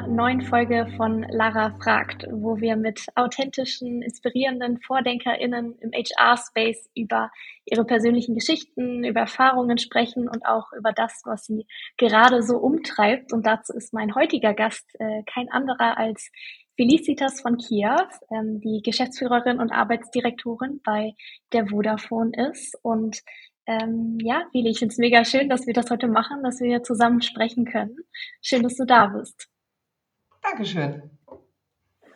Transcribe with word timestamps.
einer 0.00 0.08
neuen 0.08 0.40
Folge 0.40 0.86
von 0.96 1.22
Lara 1.30 1.76
fragt, 1.82 2.26
wo 2.30 2.58
wir 2.58 2.76
mit 2.76 3.06
authentischen, 3.16 4.02
inspirierenden 4.02 4.80
VordenkerInnen 4.80 5.76
im 5.78 5.90
HR-Space 5.92 6.88
über 6.94 7.30
ihre 7.64 7.84
persönlichen 7.84 8.34
Geschichten, 8.34 9.04
über 9.04 9.20
Erfahrungen 9.20 9.78
sprechen 9.78 10.28
und 10.28 10.46
auch 10.46 10.72
über 10.72 10.92
das, 10.92 11.22
was 11.24 11.44
sie 11.44 11.66
gerade 11.98 12.42
so 12.42 12.56
umtreibt. 12.56 13.32
Und 13.32 13.46
dazu 13.46 13.74
ist 13.74 13.92
mein 13.92 14.14
heutiger 14.14 14.54
Gast 14.54 14.88
äh, 14.98 15.22
kein 15.24 15.50
anderer 15.50 15.98
als 15.98 16.30
Felicitas 16.76 17.40
von 17.40 17.58
Kiew, 17.58 18.08
ähm, 18.30 18.60
die 18.60 18.80
Geschäftsführerin 18.82 19.58
und 19.58 19.70
Arbeitsdirektorin 19.70 20.80
bei 20.82 21.12
der 21.52 21.66
Vodafone 21.66 22.32
ist. 22.50 22.74
Und 22.82 23.20
ähm, 23.66 24.18
ja, 24.22 24.44
Feli, 24.52 24.70
ich 24.70 24.78
finde 24.78 24.92
es 24.92 24.98
mega 24.98 25.24
schön, 25.24 25.48
dass 25.48 25.66
wir 25.66 25.74
das 25.74 25.90
heute 25.90 26.08
machen, 26.08 26.42
dass 26.42 26.60
wir 26.60 26.82
zusammen 26.82 27.20
sprechen 27.20 27.66
können. 27.66 27.96
Schön, 28.40 28.62
dass 28.62 28.76
du 28.76 28.86
da 28.86 29.06
bist. 29.06 29.50
Dankeschön. 30.42 31.10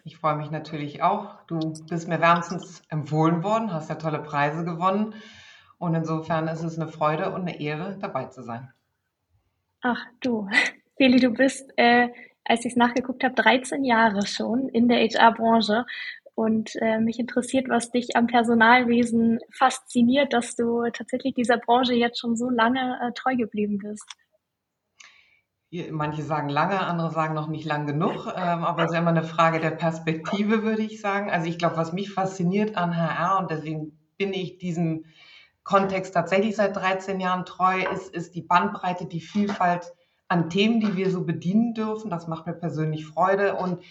Ich 0.05 0.19
freue 0.19 0.37
mich 0.37 0.51
natürlich 0.51 1.02
auch. 1.02 1.42
Du 1.46 1.73
bist 1.88 2.09
mir 2.09 2.20
wärmstens 2.20 2.82
empfohlen 2.88 3.42
worden, 3.42 3.73
hast 3.73 3.88
ja 3.88 3.95
tolle 3.95 4.23
Preise 4.23 4.65
gewonnen. 4.65 5.15
Und 5.78 5.95
insofern 5.95 6.46
ist 6.48 6.62
es 6.62 6.79
eine 6.79 6.91
Freude 6.91 7.30
und 7.30 7.42
eine 7.42 7.60
Ehre, 7.60 7.96
dabei 8.01 8.27
zu 8.27 8.42
sein. 8.42 8.73
Ach 9.80 10.05
du, 10.20 10.48
Feli, 10.96 11.20
du 11.20 11.30
bist, 11.30 11.70
äh, 11.77 12.09
als 12.45 12.65
ich 12.65 12.73
es 12.73 12.77
nachgeguckt 12.77 13.24
habe, 13.24 13.34
13 13.34 13.84
Jahre 13.84 14.27
schon 14.27 14.68
in 14.68 14.88
der 14.88 14.98
HR-Branche 14.98 15.87
und 16.34 16.74
äh, 16.77 16.98
mich 17.01 17.18
interessiert, 17.18 17.68
was 17.68 17.91
dich 17.91 18.16
am 18.16 18.27
Personalwesen 18.27 19.41
fasziniert, 19.51 20.32
dass 20.32 20.56
du 20.56 20.84
tatsächlich 20.93 21.34
dieser 21.34 21.59
Branche 21.59 21.95
jetzt 21.95 22.18
schon 22.18 22.37
so 22.37 22.51
lange 22.51 22.98
äh, 23.01 23.13
treu 23.13 23.37
geblieben 23.37 23.79
bist. 23.79 24.04
Manche 25.90 26.22
sagen 26.22 26.48
lange, 26.48 26.80
andere 26.80 27.10
sagen 27.10 27.34
noch 27.34 27.48
nicht 27.48 27.64
lang 27.64 27.86
genug, 27.86 28.26
ähm, 28.36 28.64
aber 28.64 28.84
es 28.84 28.92
ist 28.92 28.98
immer 28.98 29.10
eine 29.10 29.24
Frage 29.24 29.58
der 29.58 29.72
Perspektive, 29.72 30.62
würde 30.62 30.82
ich 30.82 31.00
sagen. 31.00 31.30
Also 31.30 31.48
ich 31.48 31.58
glaube, 31.58 31.76
was 31.76 31.92
mich 31.92 32.12
fasziniert 32.12 32.76
an 32.76 32.96
HR 32.96 33.38
und 33.38 33.50
deswegen 33.50 33.98
bin 34.16 34.32
ich 34.32 34.58
diesem 34.58 35.04
Kontext 35.64 36.14
tatsächlich 36.14 36.56
seit 36.56 36.76
13 36.76 37.18
Jahren 37.18 37.45
treu, 37.45 37.82
ist, 37.92 38.14
ist 38.14 38.34
die 38.34 38.42
Bandbreite, 38.42 39.06
die 39.06 39.20
Vielfalt 39.20 39.92
an 40.28 40.50
Themen, 40.50 40.80
die 40.80 40.96
wir 40.96 41.10
so 41.10 41.24
bedienen 41.24 41.74
dürfen. 41.74 42.10
Das 42.10 42.28
macht 42.28 42.46
mir 42.46 42.54
persönlich 42.54 43.06
Freude 43.06 43.56
und 43.56 43.82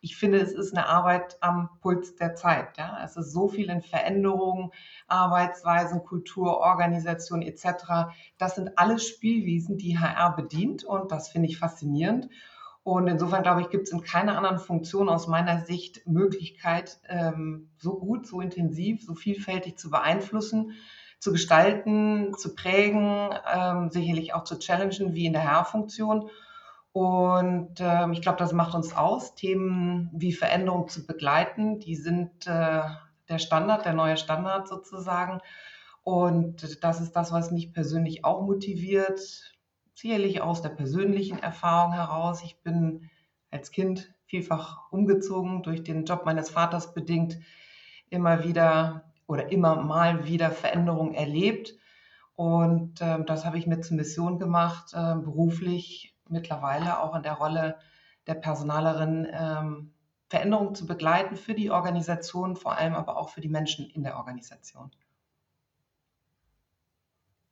ich 0.00 0.16
finde, 0.16 0.38
es 0.38 0.52
ist 0.52 0.74
eine 0.74 0.88
Arbeit 0.88 1.36
am 1.40 1.68
Puls 1.80 2.16
der 2.16 2.34
Zeit. 2.34 2.78
Ja? 2.78 2.98
Es 3.04 3.16
ist 3.16 3.32
so 3.32 3.48
viel 3.48 3.68
in 3.70 3.82
Veränderungen, 3.82 4.70
Arbeitsweisen, 5.08 6.04
Kultur, 6.04 6.58
Organisation 6.58 7.42
etc. 7.42 8.12
Das 8.38 8.54
sind 8.54 8.78
alles 8.78 9.06
Spielwiesen, 9.06 9.76
die 9.76 9.98
HR 9.98 10.34
bedient 10.36 10.84
und 10.84 11.12
das 11.12 11.28
finde 11.28 11.48
ich 11.48 11.58
faszinierend. 11.58 12.28
Und 12.82 13.08
insofern 13.08 13.42
glaube 13.42 13.60
ich, 13.60 13.68
gibt 13.68 13.88
es 13.88 13.92
in 13.92 14.02
keiner 14.02 14.38
anderen 14.38 14.58
Funktion 14.58 15.10
aus 15.10 15.26
meiner 15.26 15.64
Sicht 15.64 16.06
Möglichkeit, 16.06 16.98
ähm, 17.08 17.68
so 17.76 17.98
gut, 17.98 18.26
so 18.26 18.40
intensiv, 18.40 19.04
so 19.04 19.14
vielfältig 19.14 19.76
zu 19.76 19.90
beeinflussen, 19.90 20.72
zu 21.18 21.30
gestalten, 21.30 22.34
zu 22.38 22.54
prägen, 22.54 23.34
ähm, 23.54 23.90
sicherlich 23.90 24.32
auch 24.32 24.44
zu 24.44 24.58
challengen 24.58 25.12
wie 25.12 25.26
in 25.26 25.34
der 25.34 25.44
HR-Funktion. 25.44 26.30
Und 26.92 27.74
ähm, 27.78 28.12
ich 28.12 28.20
glaube, 28.20 28.38
das 28.38 28.52
macht 28.52 28.74
uns 28.74 28.96
aus, 28.96 29.34
Themen 29.34 30.10
wie 30.12 30.32
Veränderung 30.32 30.88
zu 30.88 31.06
begleiten. 31.06 31.78
Die 31.78 31.94
sind 31.94 32.46
äh, 32.46 32.82
der 33.28 33.38
Standard, 33.38 33.84
der 33.84 33.92
neue 33.92 34.16
Standard 34.16 34.66
sozusagen. 34.68 35.40
Und 36.02 36.82
das 36.82 37.00
ist 37.00 37.12
das, 37.12 37.32
was 37.32 37.52
mich 37.52 37.72
persönlich 37.72 38.24
auch 38.24 38.42
motiviert, 38.42 39.20
sicherlich 39.94 40.40
aus 40.40 40.62
der 40.62 40.70
persönlichen 40.70 41.38
Erfahrung 41.38 41.92
heraus. 41.92 42.42
Ich 42.42 42.60
bin 42.62 43.08
als 43.50 43.70
Kind 43.70 44.12
vielfach 44.26 44.90
umgezogen, 44.90 45.62
durch 45.62 45.84
den 45.84 46.04
Job 46.04 46.24
meines 46.24 46.50
Vaters 46.50 46.94
bedingt, 46.94 47.38
immer 48.08 48.44
wieder 48.44 49.12
oder 49.26 49.52
immer 49.52 49.76
mal 49.76 50.26
wieder 50.26 50.50
Veränderungen 50.50 51.14
erlebt. 51.14 51.74
Und 52.34 53.00
äh, 53.00 53.22
das 53.24 53.44
habe 53.44 53.58
ich 53.58 53.66
mir 53.66 53.80
zur 53.80 53.96
Mission 53.96 54.38
gemacht, 54.38 54.92
äh, 54.94 55.14
beruflich 55.14 56.16
mittlerweile 56.30 57.00
auch 57.00 57.14
in 57.14 57.22
der 57.22 57.34
Rolle 57.34 57.78
der 58.26 58.34
Personalerin 58.34 59.26
ähm, 59.32 59.94
Veränderungen 60.28 60.74
zu 60.74 60.86
begleiten 60.86 61.36
für 61.36 61.54
die 61.54 61.70
Organisation, 61.70 62.56
vor 62.56 62.78
allem 62.78 62.94
aber 62.94 63.16
auch 63.16 63.30
für 63.30 63.40
die 63.40 63.48
Menschen 63.48 63.90
in 63.90 64.04
der 64.04 64.16
Organisation. 64.16 64.90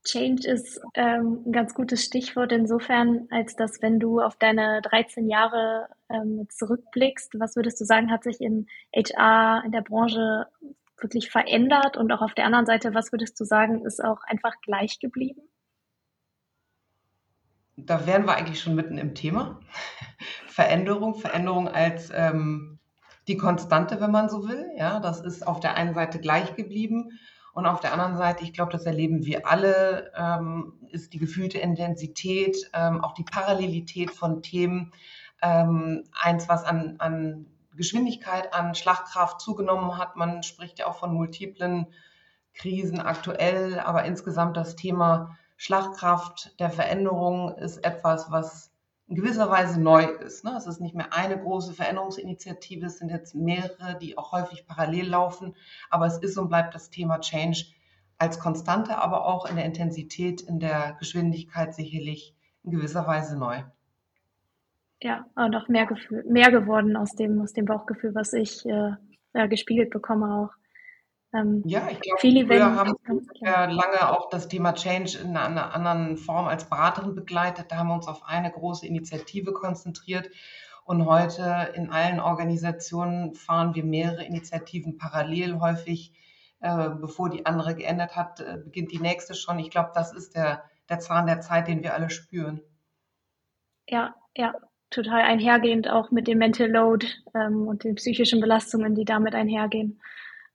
Change 0.05 0.49
ist 0.49 0.81
ähm, 0.95 1.43
ein 1.45 1.53
ganz 1.53 1.75
gutes 1.75 2.03
Stichwort 2.03 2.53
insofern, 2.53 3.27
als 3.31 3.57
dass 3.57 3.83
wenn 3.83 3.99
du 3.99 4.21
auf 4.21 4.37
deine 4.37 4.81
13 4.83 5.29
Jahre 5.29 5.89
ähm, 6.09 6.47
zurückblickst, 6.49 7.39
was 7.39 7.57
würdest 7.57 7.81
du 7.81 7.85
sagen, 7.85 8.11
hat 8.11 8.23
sich 8.23 8.41
in 8.41 8.69
HR, 8.95 9.65
in 9.67 9.73
der 9.73 9.83
Branche 9.83 10.47
wirklich 10.99 11.31
verändert? 11.31 11.97
Und 11.97 12.11
auch 12.13 12.23
auf 12.23 12.35
der 12.35 12.47
anderen 12.47 12.65
Seite, 12.65 12.95
was 12.95 13.13
würdest 13.13 13.39
du 13.39 13.45
sagen, 13.45 13.85
ist 13.85 14.03
auch 14.03 14.23
einfach 14.23 14.55
gleich 14.63 14.99
geblieben? 14.99 15.43
Da 17.87 18.07
wären 18.07 18.27
wir 18.27 18.35
eigentlich 18.35 18.61
schon 18.61 18.75
mitten 18.75 18.99
im 18.99 19.15
Thema. 19.15 19.61
Veränderung, 20.47 21.15
Veränderung 21.15 21.69
als 21.69 22.11
ähm, 22.13 22.79
die 23.29 23.37
Konstante, 23.37 24.01
wenn 24.01 24.11
man 24.11 24.29
so 24.29 24.49
will. 24.49 24.67
Ja, 24.77 25.01
das 25.01 25.21
ist 25.21 25.47
auf 25.47 25.61
der 25.61 25.75
einen 25.75 25.95
Seite 25.95 26.19
gleich 26.19 26.57
geblieben 26.57 27.11
und 27.59 27.67
auf 27.67 27.81
der 27.81 27.93
anderen 27.93 28.17
Seite, 28.17 28.45
ich 28.45 28.53
glaube, 28.53 28.71
das 28.73 28.87
erleben 28.87 29.25
wir 29.25 29.49
alle, 29.49 30.13
ähm, 30.17 30.75
ist 30.91 31.13
die 31.13 31.19
gefühlte 31.19 31.59
Intensität, 31.59 32.57
ähm, 32.73 33.03
auch 33.03 33.15
die 33.15 33.25
Parallelität 33.25 34.11
von 34.13 34.43
Themen, 34.43 34.93
ähm, 35.43 36.05
eins, 36.13 36.49
was 36.49 36.65
an, 36.65 36.97
an 36.99 37.47
Geschwindigkeit, 37.75 38.55
an 38.55 38.75
Schlagkraft 38.75 39.41
zugenommen 39.41 39.99
hat. 39.99 40.15
Man 40.15 40.43
spricht 40.43 40.79
ja 40.79 40.87
auch 40.87 40.99
von 40.99 41.13
multiplen 41.13 41.87
Krisen 42.55 43.01
aktuell, 43.01 43.81
aber 43.81 44.05
insgesamt 44.05 44.57
das 44.57 44.77
Thema 44.77 45.37
Schlagkraft 45.59 46.59
der 46.61 46.71
Veränderung 46.71 47.53
ist 47.59 47.85
etwas, 47.85 48.31
was 48.31 48.73
in 49.09 49.17
gewisser 49.17 49.51
Weise 49.51 49.81
neu 49.81 50.05
ist. 50.05 50.45
Ne? 50.45 50.55
Es 50.57 50.69
ist 50.69 50.81
nicht 50.81 50.95
mehr 50.95 51.13
eine 51.13 51.37
große 51.37 51.73
Veränderungsinitiative, 51.73 52.87
es 52.87 52.99
sind 52.99 53.11
jetzt 53.11 53.35
mehrere, 53.35 53.99
die 54.01 54.17
auch 54.17 54.31
häufig 54.31 54.67
parallel 54.67 55.09
laufen, 55.09 55.57
aber 55.91 56.07
es 56.07 56.19
ist 56.19 56.39
und 56.39 56.49
bleibt 56.49 56.77
das 56.77 56.91
Thema 56.91 57.19
Change 57.19 57.65
als 58.19 58.39
Konstante, 58.39 58.99
aber 58.99 59.27
auch 59.27 59.47
in 59.47 59.57
der 59.57 59.65
Intensität, 59.65 60.43
in 60.43 60.61
der 60.61 60.97
Geschwindigkeit 61.01 61.75
sicherlich 61.75 62.37
in 62.63 62.71
gewisser 62.71 63.07
Weise 63.09 63.37
neu. 63.37 63.63
Ja, 65.03 65.27
und 65.35 65.57
auch 65.57 65.67
mehr, 65.67 65.87
Gefühl, 65.87 66.25
mehr 66.29 66.53
geworden 66.53 66.97
aus 66.97 67.17
dem, 67.17 67.41
aus 67.41 67.53
dem 67.53 67.65
Bauchgefühl, 67.65 68.15
was 68.15 68.33
ich 68.33 68.65
äh, 68.65 68.93
ja, 69.35 69.47
gespiegelt 69.47 69.91
bekomme 69.91 70.35
auch. 70.35 70.58
Ähm, 71.35 71.63
ja, 71.67 71.89
ich 71.91 72.01
glaube, 72.01 72.21
viele 72.21 72.47
früher 72.47 72.75
haben 72.75 72.95
wir 73.05 73.67
lange 73.67 74.11
auch 74.11 74.31
das 74.31 74.49
Thema 74.49 74.73
Change 74.73 75.19
in 75.19 75.37
einer 75.37 75.75
anderen 75.75 76.17
Form 76.17 76.47
als 76.47 76.69
Beraterin 76.69 77.15
begleitet. 77.15 77.67
Da 77.71 77.77
haben 77.77 77.89
wir 77.89 77.95
uns 77.95 78.09
auf 78.09 78.23
eine 78.25 78.51
große 78.51 78.87
Initiative 78.87 79.53
konzentriert. 79.53 80.31
Und 80.85 81.05
heute 81.05 81.73
in 81.75 81.91
allen 81.91 82.19
Organisationen 82.19 83.35
fahren 83.35 83.75
wir 83.75 83.85
mehrere 83.85 84.25
Initiativen 84.25 84.97
parallel. 84.97 85.61
Häufig, 85.61 86.15
äh, 86.61 86.89
bevor 86.89 87.29
die 87.29 87.45
andere 87.45 87.75
geändert 87.75 88.17
hat, 88.17 88.41
äh, 88.41 88.57
beginnt 88.65 88.93
die 88.93 88.99
nächste 88.99 89.35
schon. 89.35 89.59
Ich 89.59 89.71
glaube, 89.71 89.91
das 89.95 90.15
ist 90.15 90.35
der, 90.35 90.65
der 90.89 90.99
Zahn 90.99 91.27
der 91.27 91.41
Zeit, 91.41 91.69
den 91.69 91.83
wir 91.83 91.93
alle 91.93 92.09
spüren. 92.09 92.63
Ja, 93.87 94.15
ja, 94.35 94.55
total 94.89 95.21
einhergehend 95.21 95.91
auch 95.91 96.11
mit 96.11 96.27
dem 96.27 96.39
Mental 96.39 96.71
Load 96.71 97.07
ähm, 97.35 97.69
und 97.69 97.85
den 97.85 97.97
psychischen 97.97 98.41
Belastungen, 98.41 98.95
die 98.95 99.05
damit 99.05 99.35
einhergehen. 99.35 100.01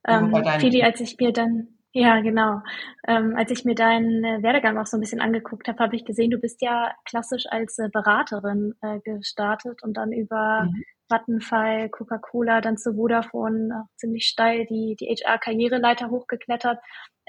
Ähm, 0.07 0.33
Fili, 0.59 0.83
als 0.83 0.99
ich 0.99 1.17
mir 1.19 1.31
dann, 1.31 1.67
ja 1.93 2.19
genau, 2.21 2.61
ähm, 3.07 3.35
als 3.37 3.51
ich 3.51 3.65
mir 3.65 3.75
deinen 3.75 4.23
äh, 4.23 4.43
Werdegang 4.43 4.77
auch 4.77 4.85
so 4.85 4.97
ein 4.97 5.01
bisschen 5.01 5.21
angeguckt 5.21 5.67
habe, 5.67 5.79
habe 5.79 5.95
ich 5.95 6.05
gesehen, 6.05 6.31
du 6.31 6.39
bist 6.39 6.61
ja 6.61 6.91
klassisch 7.05 7.45
als 7.49 7.77
äh, 7.79 7.89
Beraterin 7.89 8.73
äh, 8.81 8.99
gestartet 8.99 9.83
und 9.83 9.95
dann 9.95 10.11
über 10.11 10.63
mhm. 10.65 10.83
Vattenfall, 11.09 11.89
Coca-Cola, 11.89 12.61
dann 12.61 12.77
zu 12.77 12.95
Vodafone 12.95 13.83
auch 13.83 13.95
ziemlich 13.97 14.25
steil 14.25 14.65
die, 14.65 14.95
die 14.99 15.07
HR-Karriereleiter 15.07 16.09
hochgeklettert. 16.09 16.79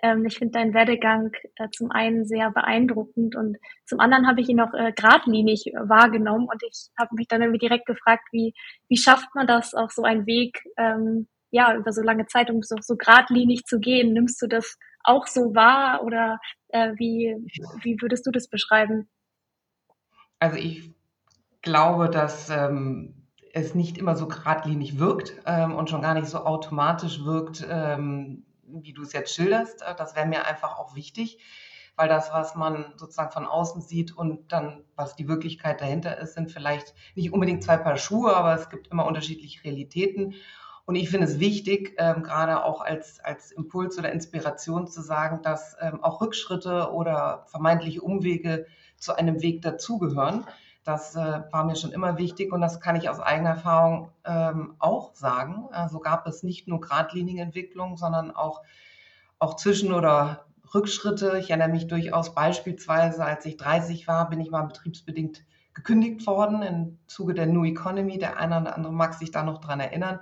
Ähm, 0.03 0.25
ich 0.27 0.39
finde 0.39 0.59
deinen 0.59 0.75
Werdegang 0.75 1.33
äh, 1.57 1.69
zum 1.71 1.91
einen 1.91 2.27
sehr 2.27 2.51
beeindruckend 2.51 3.37
und 3.37 3.59
zum 3.85 4.01
anderen 4.01 4.27
habe 4.27 4.41
ich 4.41 4.49
ihn 4.49 4.61
auch 4.61 4.73
äh, 4.75 4.93
geradlinig 4.93 5.73
wahrgenommen 5.79 6.49
und 6.51 6.63
ich 6.63 6.89
habe 6.99 7.15
mich 7.15 7.29
dann 7.29 7.43
irgendwie 7.43 7.67
direkt 7.67 7.87
gefragt, 7.87 8.25
wie, 8.33 8.55
wie 8.89 8.97
schafft 8.97 9.29
man 9.35 9.47
das, 9.47 9.75
auch 9.75 9.91
so 9.91 10.03
einen 10.03 10.27
Weg 10.27 10.63
ähm, 10.77 11.29
ja, 11.55 11.73
über 11.77 11.93
so 11.93 12.03
lange 12.03 12.27
Zeit, 12.27 12.51
um 12.51 12.63
so, 12.63 12.75
so 12.81 12.97
geradlinig 12.97 13.63
zu 13.65 13.79
gehen. 13.79 14.13
Nimmst 14.13 14.43
du 14.43 14.49
das 14.49 14.77
auch 15.05 15.29
so 15.29 15.55
wahr 15.55 16.03
oder 16.03 16.41
äh, 16.69 16.95
wie, 16.97 17.37
wie 17.81 17.97
würdest 18.01 18.27
du 18.27 18.33
das 18.33 18.49
beschreiben? 18.49 19.09
Also 20.41 20.57
ich 20.57 20.91
glaube, 21.63 22.11
dass 22.11 22.51
ähm, 22.51 23.15
es 23.53 23.77
nicht 23.77 23.99
immer 23.99 24.17
so 24.17 24.27
geradlinig 24.27 24.99
wirkt 24.99 25.33
ähm, 25.47 25.77
und 25.77 25.89
schon 25.89 26.03
gar 26.03 26.15
nicht 26.15 26.27
so 26.27 26.39
automatisch 26.39 27.25
wirkt, 27.25 27.65
ähm, 27.71 28.45
wie 28.67 28.93
du 28.93 29.03
es 29.03 29.13
jetzt 29.13 29.33
schilderst. 29.33 29.83
Äh, 29.83 29.95
das 29.95 30.17
wäre 30.17 30.27
mir 30.27 30.47
einfach 30.47 30.77
auch 30.77 30.97
wichtig. 30.97 31.39
weil 31.97 32.09
das, 32.09 32.33
was 32.33 32.57
man 32.57 32.93
sozusagen 32.97 33.31
von 33.31 33.47
außen 33.47 33.81
sieht 33.81 34.17
und 34.17 34.51
dann, 34.51 34.83
was 34.97 35.15
die 35.15 35.29
Wirklichkeit 35.29 35.81
dahinter 35.81 36.19
ist, 36.19 36.35
sind 36.35 36.51
vielleicht 36.51 36.95
nicht 37.15 37.33
unbedingt 37.33 37.63
zwei 37.63 37.77
Paar 37.77 37.97
Schuhe, 37.97 38.35
aber 38.35 38.55
es 38.55 38.69
gibt 38.69 38.89
immer 38.89 39.07
unterschiedliche 39.07 39.63
Realitäten. 39.63 40.35
Und 40.87 40.97
ich 40.97 41.09
finde 41.09 41.27
es 41.27 41.41
wichtig, 41.41 41.95
ähm, 41.99 42.23
gerade 42.23 42.65
auch 42.65 42.83
als, 42.83 43.19
als 43.21 43.53
Impuls 43.53 43.99
oder 43.99 44.13
Inspiration 44.13 44.87
zu 44.87 45.01
sagen, 45.01 45.41
dass 45.43 45.77
ähm, 45.81 46.03
auch 46.05 46.21
Rückschritte 46.21 46.93
oder 46.93 47.45
vermeintliche 47.47 48.03
Umwege 48.03 48.67
zu 48.97 49.15
einem 49.17 49.41
Weg 49.41 49.63
dazugehören. 49.63 50.45
Das 50.85 51.17
äh, 51.17 51.43
war 51.51 51.65
mir 51.65 51.77
schon 51.77 51.93
immer 51.93 52.19
wichtig 52.19 52.53
und 52.53 52.61
das 52.61 52.81
kann 52.81 52.97
ich 52.97 53.09
aus 53.09 53.19
eigener 53.19 53.51
Erfahrung 53.51 54.11
ähm, 54.27 54.75
auch 54.79 55.15
sagen. 55.15 55.69
Also 55.73 55.99
gab 56.01 56.27
es 56.27 56.43
nicht 56.43 56.69
nur 56.69 56.81
Gradlinienentwicklung, 56.81 57.97
sondern 57.97 58.31
auch, 58.31 58.61
auch 59.39 59.57
Zwischen- 59.57 59.95
oder 59.95 60.45
Rückschritte. 60.75 61.39
Ich 61.39 61.49
erinnere 61.49 61.71
mich 61.71 61.87
durchaus 61.87 62.35
beispielsweise, 62.35 63.25
als 63.25 63.47
ich 63.47 63.57
30 63.57 64.07
war, 64.07 64.29
bin 64.29 64.41
ich 64.41 64.51
mal 64.51 64.63
betriebsbedingt 64.63 65.45
gekündigt 65.73 66.27
worden 66.27 66.63
im 66.63 66.99
Zuge 67.07 67.33
der 67.33 67.47
New 67.47 67.65
Economy. 67.65 68.19
Der 68.19 68.39
eine 68.39 68.61
oder 68.61 68.77
andere 68.77 68.93
mag 68.93 69.15
sich 69.15 69.31
da 69.31 69.43
noch 69.43 69.61
dran 69.61 69.81
erinnern. 69.81 70.21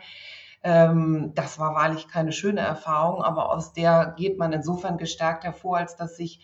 Ähm, 0.62 1.32
das 1.34 1.58
war 1.58 1.74
wahrlich 1.74 2.08
keine 2.08 2.32
schöne 2.32 2.60
Erfahrung, 2.60 3.22
aber 3.22 3.50
aus 3.50 3.72
der 3.72 4.14
geht 4.16 4.38
man 4.38 4.52
insofern 4.52 4.96
gestärkt 4.98 5.44
hervor, 5.44 5.78
als 5.78 5.96
dass 5.96 6.16
sich 6.16 6.40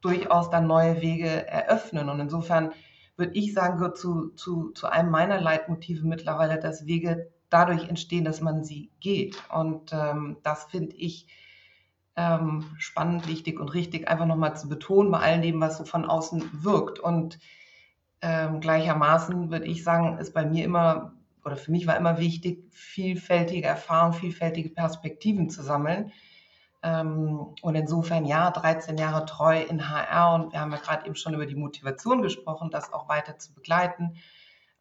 durchaus 0.00 0.50
dann 0.50 0.66
neue 0.66 1.00
Wege 1.00 1.46
eröffnen. 1.46 2.08
Und 2.08 2.20
insofern 2.20 2.72
würde 3.16 3.34
ich 3.34 3.54
sagen, 3.54 3.78
gehört 3.78 3.98
zu, 3.98 4.30
zu, 4.30 4.70
zu 4.70 4.88
einem 4.88 5.10
meiner 5.10 5.40
Leitmotive 5.40 6.06
mittlerweile, 6.06 6.58
dass 6.58 6.86
Wege 6.86 7.30
dadurch 7.48 7.88
entstehen, 7.88 8.24
dass 8.24 8.40
man 8.40 8.64
sie 8.64 8.90
geht. 9.00 9.36
Und 9.50 9.92
ähm, 9.92 10.38
das 10.42 10.64
finde 10.64 10.96
ich 10.96 11.28
ähm, 12.16 12.64
spannend, 12.78 13.28
wichtig 13.28 13.58
und 13.60 13.72
richtig, 13.74 14.08
einfach 14.08 14.26
nochmal 14.26 14.56
zu 14.56 14.68
betonen 14.68 15.10
bei 15.10 15.20
all 15.20 15.40
dem, 15.40 15.60
was 15.60 15.78
so 15.78 15.84
von 15.84 16.04
außen 16.04 16.50
wirkt. 16.64 16.98
Und 16.98 17.38
ähm, 18.20 18.60
gleichermaßen 18.60 19.50
würde 19.50 19.66
ich 19.66 19.84
sagen, 19.84 20.18
ist 20.18 20.34
bei 20.34 20.44
mir 20.44 20.64
immer, 20.64 21.14
oder 21.44 21.56
für 21.56 21.70
mich 21.70 21.86
war 21.86 21.96
immer 21.96 22.18
wichtig, 22.18 22.64
vielfältige 22.70 23.66
Erfahrungen, 23.66 24.14
vielfältige 24.14 24.70
Perspektiven 24.70 25.50
zu 25.50 25.62
sammeln 25.62 26.12
ähm, 26.82 27.54
und 27.62 27.74
insofern 27.74 28.24
ja, 28.24 28.50
13 28.50 28.98
Jahre 28.98 29.24
treu 29.24 29.60
in 29.60 29.88
HR 29.88 30.34
und 30.34 30.52
wir 30.52 30.60
haben 30.60 30.72
ja 30.72 30.78
gerade 30.78 31.06
eben 31.06 31.14
schon 31.14 31.34
über 31.34 31.46
die 31.46 31.54
Motivation 31.54 32.22
gesprochen, 32.22 32.70
das 32.70 32.92
auch 32.92 33.08
weiter 33.08 33.38
zu 33.38 33.54
begleiten. 33.54 34.16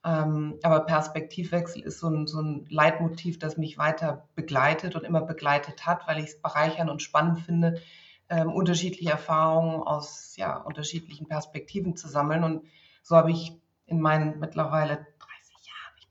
Ähm, 0.03 0.57
aber 0.63 0.79
Perspektivwechsel 0.79 1.83
ist 1.83 1.99
so 1.99 2.09
ein, 2.09 2.25
so 2.25 2.41
ein 2.41 2.65
Leitmotiv, 2.69 3.37
das 3.37 3.57
mich 3.57 3.77
weiter 3.77 4.27
begleitet 4.33 4.95
und 4.95 5.03
immer 5.03 5.21
begleitet 5.21 5.85
hat, 5.85 6.07
weil 6.07 6.17
ich 6.17 6.25
es 6.25 6.41
bereichern 6.41 6.89
und 6.89 7.03
spannend 7.03 7.41
finde, 7.41 7.79
ähm, 8.27 8.51
unterschiedliche 8.51 9.11
Erfahrungen 9.11 9.83
aus 9.83 10.35
ja, 10.37 10.57
unterschiedlichen 10.57 11.27
Perspektiven 11.27 11.95
zu 11.95 12.07
sammeln. 12.07 12.43
Und 12.43 12.65
so 13.03 13.15
habe 13.15 13.29
ich 13.29 13.53
in 13.85 14.01
meinen 14.01 14.39
mittlerweile 14.39 15.05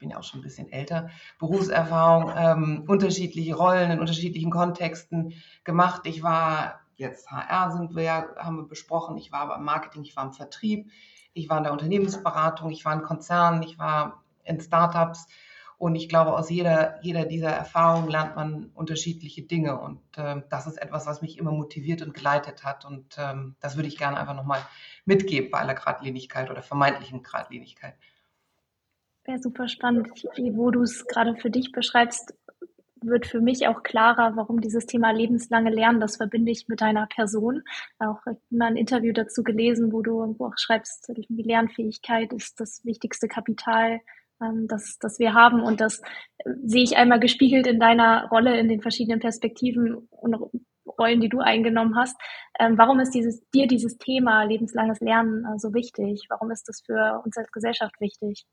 bin 0.00 0.10
ja 0.10 0.18
auch 0.18 0.24
schon 0.24 0.40
ein 0.40 0.42
bisschen 0.42 0.72
älter, 0.72 1.10
Berufserfahrung, 1.38 2.32
ähm, 2.36 2.84
unterschiedliche 2.88 3.54
Rollen 3.54 3.92
in 3.92 4.00
unterschiedlichen 4.00 4.50
Kontexten 4.50 5.34
gemacht. 5.62 6.02
Ich 6.06 6.24
war 6.24 6.80
jetzt 6.96 7.30
HR 7.30 7.72
sind 7.72 7.94
wir 7.94 8.02
ja, 8.02 8.26
haben 8.36 8.56
wir 8.56 8.68
besprochen. 8.68 9.16
Ich 9.16 9.30
war 9.30 9.48
beim 9.48 9.64
Marketing, 9.64 10.02
ich 10.02 10.16
war 10.16 10.24
im 10.24 10.32
Vertrieb, 10.32 10.90
ich 11.32 11.48
war 11.48 11.58
in 11.58 11.64
der 11.64 11.72
Unternehmensberatung, 11.72 12.70
ich 12.70 12.84
war 12.84 12.94
in 12.94 13.02
Konzernen, 13.02 13.62
ich 13.62 13.78
war 13.78 14.24
in 14.44 14.60
Startups. 14.60 15.26
Und 15.78 15.94
ich 15.94 16.10
glaube, 16.10 16.36
aus 16.36 16.50
jeder, 16.50 17.02
jeder 17.02 17.24
dieser 17.24 17.48
Erfahrungen 17.48 18.10
lernt 18.10 18.36
man 18.36 18.66
unterschiedliche 18.74 19.40
Dinge. 19.40 19.80
Und 19.80 20.02
äh, 20.18 20.42
das 20.50 20.66
ist 20.66 20.76
etwas, 20.76 21.06
was 21.06 21.22
mich 21.22 21.38
immer 21.38 21.52
motiviert 21.52 22.02
und 22.02 22.12
geleitet 22.12 22.64
hat. 22.64 22.84
Und 22.84 23.16
ähm, 23.16 23.56
das 23.60 23.76
würde 23.76 23.88
ich 23.88 23.96
gerne 23.96 24.18
einfach 24.18 24.34
nochmal 24.34 24.60
mitgeben 25.06 25.50
bei 25.50 25.58
aller 25.58 25.72
Gradlinigkeit 25.72 26.50
oder 26.50 26.60
vermeintlichen 26.60 27.22
Gradlinigkeit. 27.22 27.94
Ja, 29.30 29.38
super 29.38 29.68
spannend. 29.68 30.08
Wo 30.54 30.72
du 30.72 30.82
es 30.82 31.06
gerade 31.06 31.36
für 31.36 31.50
dich 31.50 31.70
beschreibst, 31.70 32.34
wird 33.00 33.26
für 33.28 33.40
mich 33.40 33.68
auch 33.68 33.84
klarer, 33.84 34.34
warum 34.34 34.60
dieses 34.60 34.86
Thema 34.86 35.12
lebenslange 35.12 35.70
Lernen, 35.70 36.00
das 36.00 36.16
verbinde 36.16 36.50
ich 36.50 36.66
mit 36.66 36.80
deiner 36.80 37.06
Person. 37.06 37.62
Auch 38.00 38.18
mal 38.50 38.66
ein 38.66 38.76
Interview 38.76 39.12
dazu 39.12 39.44
gelesen, 39.44 39.92
wo 39.92 40.02
du 40.02 40.36
auch 40.40 40.58
schreibst, 40.58 41.12
die 41.16 41.42
Lernfähigkeit 41.44 42.32
ist 42.32 42.58
das 42.58 42.84
wichtigste 42.84 43.28
Kapital, 43.28 44.00
ähm, 44.42 44.66
das, 44.66 44.98
das 44.98 45.20
wir 45.20 45.32
haben. 45.32 45.62
Und 45.62 45.80
das 45.80 46.00
äh, 46.38 46.50
sehe 46.64 46.82
ich 46.82 46.96
einmal 46.96 47.20
gespiegelt 47.20 47.68
in 47.68 47.78
deiner 47.78 48.26
Rolle, 48.30 48.58
in 48.58 48.68
den 48.68 48.82
verschiedenen 48.82 49.20
Perspektiven 49.20 50.08
und 50.10 50.50
Rollen, 50.98 51.20
die 51.20 51.28
du 51.28 51.38
eingenommen 51.38 51.94
hast. 51.94 52.20
Ähm, 52.58 52.76
warum 52.76 52.98
ist 52.98 53.14
dieses, 53.14 53.48
dir 53.50 53.68
dieses 53.68 53.96
Thema 53.96 54.42
lebenslanges 54.42 54.98
Lernen 54.98 55.44
äh, 55.44 55.58
so 55.60 55.72
wichtig? 55.72 56.26
Warum 56.28 56.50
ist 56.50 56.68
das 56.68 56.82
für 56.84 57.22
uns 57.24 57.36
als 57.36 57.52
Gesellschaft 57.52 57.94
wichtig? 58.00 58.44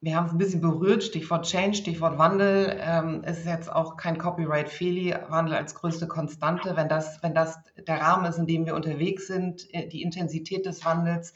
Wir 0.00 0.14
haben 0.14 0.26
es 0.26 0.32
ein 0.32 0.38
bisschen 0.38 0.60
berührt, 0.60 1.02
Stichwort 1.02 1.44
Change, 1.46 1.76
Stichwort 1.76 2.18
Wandel. 2.18 2.78
Ähm, 2.80 3.24
ist 3.24 3.44
jetzt 3.44 3.70
auch 3.70 3.96
kein 3.96 4.16
Copyright-Fehli, 4.16 5.14
Wandel 5.28 5.54
als 5.54 5.74
größte 5.74 6.06
Konstante. 6.06 6.76
Wenn 6.76 6.88
das, 6.88 7.20
wenn 7.22 7.34
das 7.34 7.58
der 7.76 8.00
Rahmen 8.00 8.26
ist, 8.26 8.38
in 8.38 8.46
dem 8.46 8.64
wir 8.64 8.76
unterwegs 8.76 9.26
sind, 9.26 9.66
äh, 9.74 9.88
die 9.88 10.02
Intensität 10.02 10.66
des 10.66 10.84
Wandels, 10.84 11.34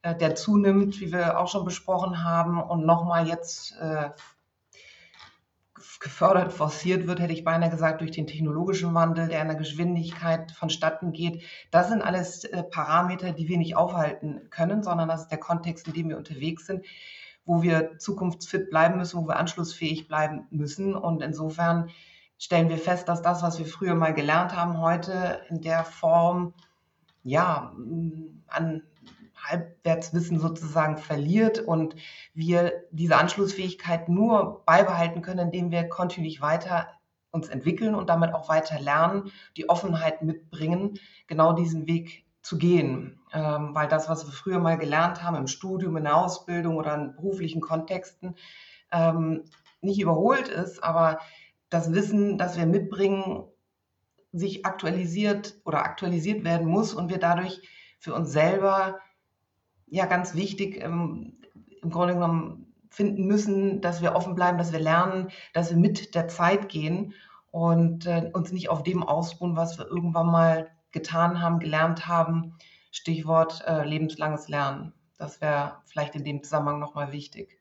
äh, 0.00 0.14
der 0.14 0.34
zunimmt, 0.34 1.00
wie 1.00 1.12
wir 1.12 1.38
auch 1.38 1.48
schon 1.48 1.66
besprochen 1.66 2.24
haben, 2.24 2.62
und 2.62 2.86
nochmal 2.86 3.28
jetzt 3.28 3.76
äh, 3.78 4.08
gefördert, 6.00 6.52
forciert 6.52 7.06
wird, 7.06 7.20
hätte 7.20 7.34
ich 7.34 7.44
beinahe 7.44 7.68
gesagt, 7.68 8.00
durch 8.00 8.12
den 8.12 8.26
technologischen 8.26 8.94
Wandel, 8.94 9.28
der 9.28 9.42
in 9.42 9.48
der 9.48 9.56
Geschwindigkeit 9.56 10.50
vonstatten 10.52 11.12
geht. 11.12 11.42
Das 11.70 11.90
sind 11.90 12.00
alles 12.00 12.44
äh, 12.44 12.62
Parameter, 12.62 13.32
die 13.32 13.48
wir 13.48 13.58
nicht 13.58 13.76
aufhalten 13.76 14.48
können, 14.48 14.82
sondern 14.82 15.08
das 15.08 15.22
ist 15.22 15.30
der 15.30 15.38
Kontext, 15.38 15.86
in 15.88 15.92
dem 15.92 16.08
wir 16.08 16.16
unterwegs 16.16 16.64
sind 16.64 16.86
wo 17.48 17.62
wir 17.62 17.98
zukunftsfit 17.98 18.68
bleiben 18.68 18.98
müssen, 18.98 19.20
wo 19.20 19.26
wir 19.26 19.38
anschlussfähig 19.38 20.06
bleiben 20.06 20.46
müssen. 20.50 20.94
Und 20.94 21.22
insofern 21.22 21.88
stellen 22.38 22.68
wir 22.68 22.76
fest, 22.76 23.08
dass 23.08 23.22
das, 23.22 23.42
was 23.42 23.58
wir 23.58 23.66
früher 23.66 23.94
mal 23.94 24.12
gelernt 24.12 24.54
haben, 24.54 24.78
heute 24.78 25.40
in 25.48 25.62
der 25.62 25.84
Form 25.84 26.52
ja 27.24 27.74
an 28.48 28.82
Halbwertswissen 29.34 30.38
sozusagen 30.38 30.98
verliert 30.98 31.58
und 31.58 31.96
wir 32.34 32.84
diese 32.90 33.16
Anschlussfähigkeit 33.16 34.10
nur 34.10 34.62
beibehalten 34.66 35.22
können, 35.22 35.46
indem 35.46 35.70
wir 35.70 35.88
kontinuierlich 35.88 36.42
weiter 36.42 36.88
uns 37.30 37.48
entwickeln 37.48 37.94
und 37.94 38.10
damit 38.10 38.34
auch 38.34 38.48
weiter 38.50 38.78
lernen, 38.78 39.32
die 39.56 39.70
Offenheit 39.70 40.22
mitbringen, 40.22 40.98
genau 41.26 41.54
diesen 41.54 41.86
Weg 41.86 42.24
zu 42.42 42.58
gehen, 42.58 43.20
ähm, 43.32 43.74
weil 43.74 43.88
das, 43.88 44.08
was 44.08 44.26
wir 44.26 44.32
früher 44.32 44.58
mal 44.58 44.78
gelernt 44.78 45.22
haben 45.22 45.36
im 45.36 45.46
Studium, 45.46 45.96
in 45.96 46.04
der 46.04 46.16
Ausbildung 46.16 46.76
oder 46.76 46.94
in 46.94 47.14
beruflichen 47.14 47.60
Kontexten, 47.60 48.36
ähm, 48.92 49.44
nicht 49.80 50.00
überholt 50.00 50.48
ist, 50.48 50.82
aber 50.82 51.18
das 51.70 51.92
Wissen, 51.92 52.38
das 52.38 52.56
wir 52.56 52.66
mitbringen, 52.66 53.44
sich 54.32 54.66
aktualisiert 54.66 55.60
oder 55.64 55.84
aktualisiert 55.84 56.44
werden 56.44 56.68
muss 56.68 56.94
und 56.94 57.10
wir 57.10 57.18
dadurch 57.18 57.62
für 57.98 58.14
uns 58.14 58.30
selber 58.30 58.98
ja 59.86 60.06
ganz 60.06 60.34
wichtig 60.34 60.82
ähm, 60.82 61.38
im 61.82 61.90
Grunde 61.90 62.14
genommen 62.14 62.74
finden 62.90 63.26
müssen, 63.26 63.80
dass 63.80 64.02
wir 64.02 64.14
offen 64.14 64.34
bleiben, 64.34 64.58
dass 64.58 64.72
wir 64.72 64.80
lernen, 64.80 65.28
dass 65.52 65.70
wir 65.70 65.76
mit 65.76 66.14
der 66.14 66.28
Zeit 66.28 66.68
gehen 66.68 67.14
und 67.50 68.06
äh, 68.06 68.30
uns 68.32 68.52
nicht 68.52 68.70
auf 68.70 68.82
dem 68.82 69.02
ausruhen, 69.02 69.56
was 69.56 69.78
wir 69.78 69.86
irgendwann 69.86 70.26
mal 70.26 70.70
getan 70.92 71.40
haben, 71.40 71.58
gelernt 71.58 72.06
haben. 72.06 72.56
Stichwort 72.90 73.62
äh, 73.66 73.84
lebenslanges 73.84 74.48
Lernen. 74.48 74.92
Das 75.18 75.40
wäre 75.40 75.76
vielleicht 75.86 76.14
in 76.14 76.24
dem 76.24 76.42
Zusammenhang 76.42 76.78
nochmal 76.78 77.12
wichtig. 77.12 77.58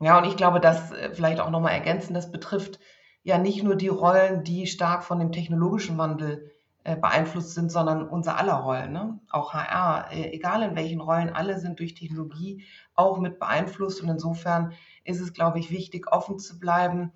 Ja, 0.00 0.18
und 0.18 0.24
ich 0.24 0.36
glaube, 0.36 0.60
das 0.60 0.92
äh, 0.92 1.14
vielleicht 1.14 1.40
auch 1.40 1.50
nochmal 1.50 1.72
ergänzen, 1.72 2.14
das 2.14 2.30
betrifft 2.30 2.78
ja 3.22 3.38
nicht 3.38 3.62
nur 3.62 3.76
die 3.76 3.88
Rollen, 3.88 4.44
die 4.44 4.66
stark 4.66 5.04
von 5.04 5.18
dem 5.18 5.32
technologischen 5.32 5.98
Wandel 5.98 6.50
äh, 6.84 6.96
beeinflusst 6.96 7.54
sind, 7.54 7.70
sondern 7.70 8.08
unser 8.08 8.38
aller 8.38 8.54
Rollen. 8.54 8.92
Ne? 8.92 9.20
Auch 9.30 9.52
HR, 9.52 10.12
äh, 10.12 10.30
egal 10.32 10.62
in 10.62 10.76
welchen 10.76 11.00
Rollen, 11.00 11.30
alle 11.30 11.58
sind 11.58 11.80
durch 11.80 11.94
Technologie 11.94 12.64
auch 12.94 13.18
mit 13.18 13.38
beeinflusst. 13.38 14.00
Und 14.02 14.08
insofern 14.08 14.72
ist 15.04 15.20
es, 15.20 15.32
glaube 15.32 15.58
ich, 15.58 15.70
wichtig, 15.70 16.10
offen 16.12 16.38
zu 16.38 16.58
bleiben 16.58 17.12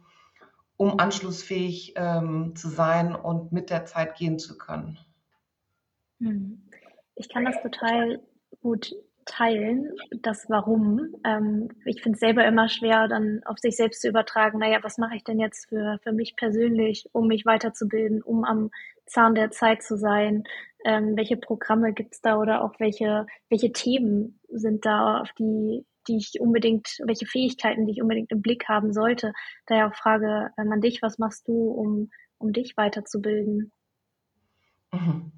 um 0.82 0.98
anschlussfähig 0.98 1.94
ähm, 1.94 2.56
zu 2.56 2.68
sein 2.68 3.14
und 3.14 3.52
mit 3.52 3.70
der 3.70 3.84
Zeit 3.84 4.16
gehen 4.16 4.40
zu 4.40 4.58
können. 4.58 4.98
Hm. 6.20 6.60
Ich 7.14 7.28
kann 7.28 7.44
das 7.44 7.62
total 7.62 8.20
gut 8.62 8.92
teilen, 9.24 9.92
das 10.22 10.46
Warum. 10.48 11.14
Ähm, 11.24 11.68
ich 11.84 12.02
finde 12.02 12.16
es 12.16 12.20
selber 12.20 12.44
immer 12.44 12.68
schwer, 12.68 13.06
dann 13.06 13.42
auf 13.44 13.60
sich 13.60 13.76
selbst 13.76 14.00
zu 14.00 14.08
übertragen, 14.08 14.58
naja, 14.58 14.80
was 14.82 14.98
mache 14.98 15.14
ich 15.14 15.22
denn 15.22 15.38
jetzt 15.38 15.68
für, 15.68 16.00
für 16.02 16.10
mich 16.10 16.34
persönlich, 16.34 17.08
um 17.12 17.28
mich 17.28 17.46
weiterzubilden, 17.46 18.20
um 18.20 18.42
am 18.44 18.72
Zahn 19.06 19.36
der 19.36 19.52
Zeit 19.52 19.84
zu 19.84 19.96
sein? 19.96 20.42
Ähm, 20.84 21.16
welche 21.16 21.36
Programme 21.36 21.92
gibt 21.92 22.14
es 22.14 22.20
da 22.22 22.38
oder 22.38 22.64
auch 22.64 22.80
welche, 22.80 23.28
welche 23.48 23.70
Themen 23.70 24.40
sind 24.48 24.84
da, 24.84 25.20
auf 25.20 25.30
die 25.38 25.84
die 26.09 26.16
ich 26.16 26.40
unbedingt, 26.40 26.99
welche 27.04 27.26
Fähigkeiten, 27.26 27.87
die 27.87 27.92
ich 27.92 28.02
unbedingt 28.02 28.30
im 28.30 28.42
Blick 28.42 28.68
haben 28.68 28.92
sollte. 28.92 29.32
Daher 29.66 29.88
auch 29.88 29.94
Frage 29.94 30.50
ähm, 30.59 30.73
an 30.73 30.80
dich, 30.80 31.02
was 31.02 31.18
machst 31.18 31.49
du, 31.49 31.71
um, 31.71 32.11
um 32.38 32.52
dich 32.52 32.76
weiterzubilden? 32.76 33.73
Mhm. 34.92 35.32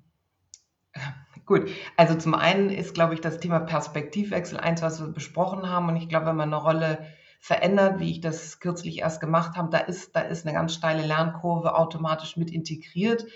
Gut, 1.46 1.68
also 1.96 2.14
zum 2.14 2.34
einen 2.34 2.70
ist, 2.70 2.94
glaube 2.94 3.12
ich, 3.14 3.20
das 3.20 3.38
Thema 3.38 3.60
Perspektivwechsel 3.60 4.58
eins, 4.58 4.80
was 4.80 5.00
wir 5.00 5.08
besprochen 5.08 5.68
haben. 5.68 5.88
Und 5.88 5.96
ich 5.96 6.08
glaube, 6.08 6.26
wenn 6.26 6.36
man 6.36 6.52
eine 6.52 6.62
Rolle 6.62 7.06
verändert, 7.38 8.00
wie 8.00 8.10
ich 8.10 8.20
das 8.22 8.60
kürzlich 8.60 9.00
erst 9.00 9.20
gemacht 9.20 9.56
habe, 9.56 9.68
da 9.70 9.78
ist, 9.78 10.16
da 10.16 10.20
ist 10.20 10.46
eine 10.46 10.54
ganz 10.54 10.72
steile 10.72 11.06
Lernkurve 11.06 11.74
automatisch 11.74 12.38
mit 12.38 12.50
integriert. 12.50 13.26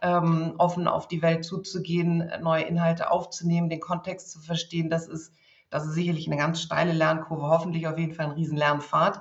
Ähm, 0.00 0.54
offen 0.56 0.88
auf 0.88 1.08
die 1.08 1.20
Welt 1.20 1.44
zuzugehen, 1.44 2.30
neue 2.40 2.62
Inhalte 2.62 3.10
aufzunehmen, 3.10 3.68
den 3.68 3.80
Kontext 3.80 4.30
zu 4.30 4.38
verstehen, 4.38 4.88
das 4.90 5.08
ist, 5.08 5.34
das 5.70 5.86
ist 5.86 5.94
sicherlich 5.94 6.26
eine 6.26 6.36
ganz 6.36 6.60
steile 6.60 6.92
Lernkurve, 6.92 7.48
hoffentlich 7.48 7.86
auf 7.86 7.98
jeden 7.98 8.14
Fall 8.14 8.26
ein 8.26 8.32
riesen 8.32 8.56
Lernpfad. 8.56 9.20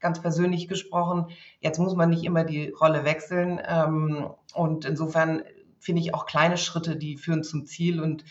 Ganz 0.00 0.20
persönlich 0.20 0.68
gesprochen, 0.68 1.26
jetzt 1.60 1.78
muss 1.78 1.94
man 1.94 2.10
nicht 2.10 2.24
immer 2.24 2.44
die 2.44 2.68
Rolle 2.68 3.04
wechseln. 3.04 3.60
Ähm, 3.66 4.28
und 4.54 4.84
insofern 4.84 5.42
finde 5.78 6.02
ich 6.02 6.14
auch 6.14 6.26
kleine 6.26 6.58
Schritte, 6.58 6.96
die 6.96 7.16
führen 7.16 7.42
zum 7.42 7.64
Ziel. 7.64 8.00
Und 8.00 8.24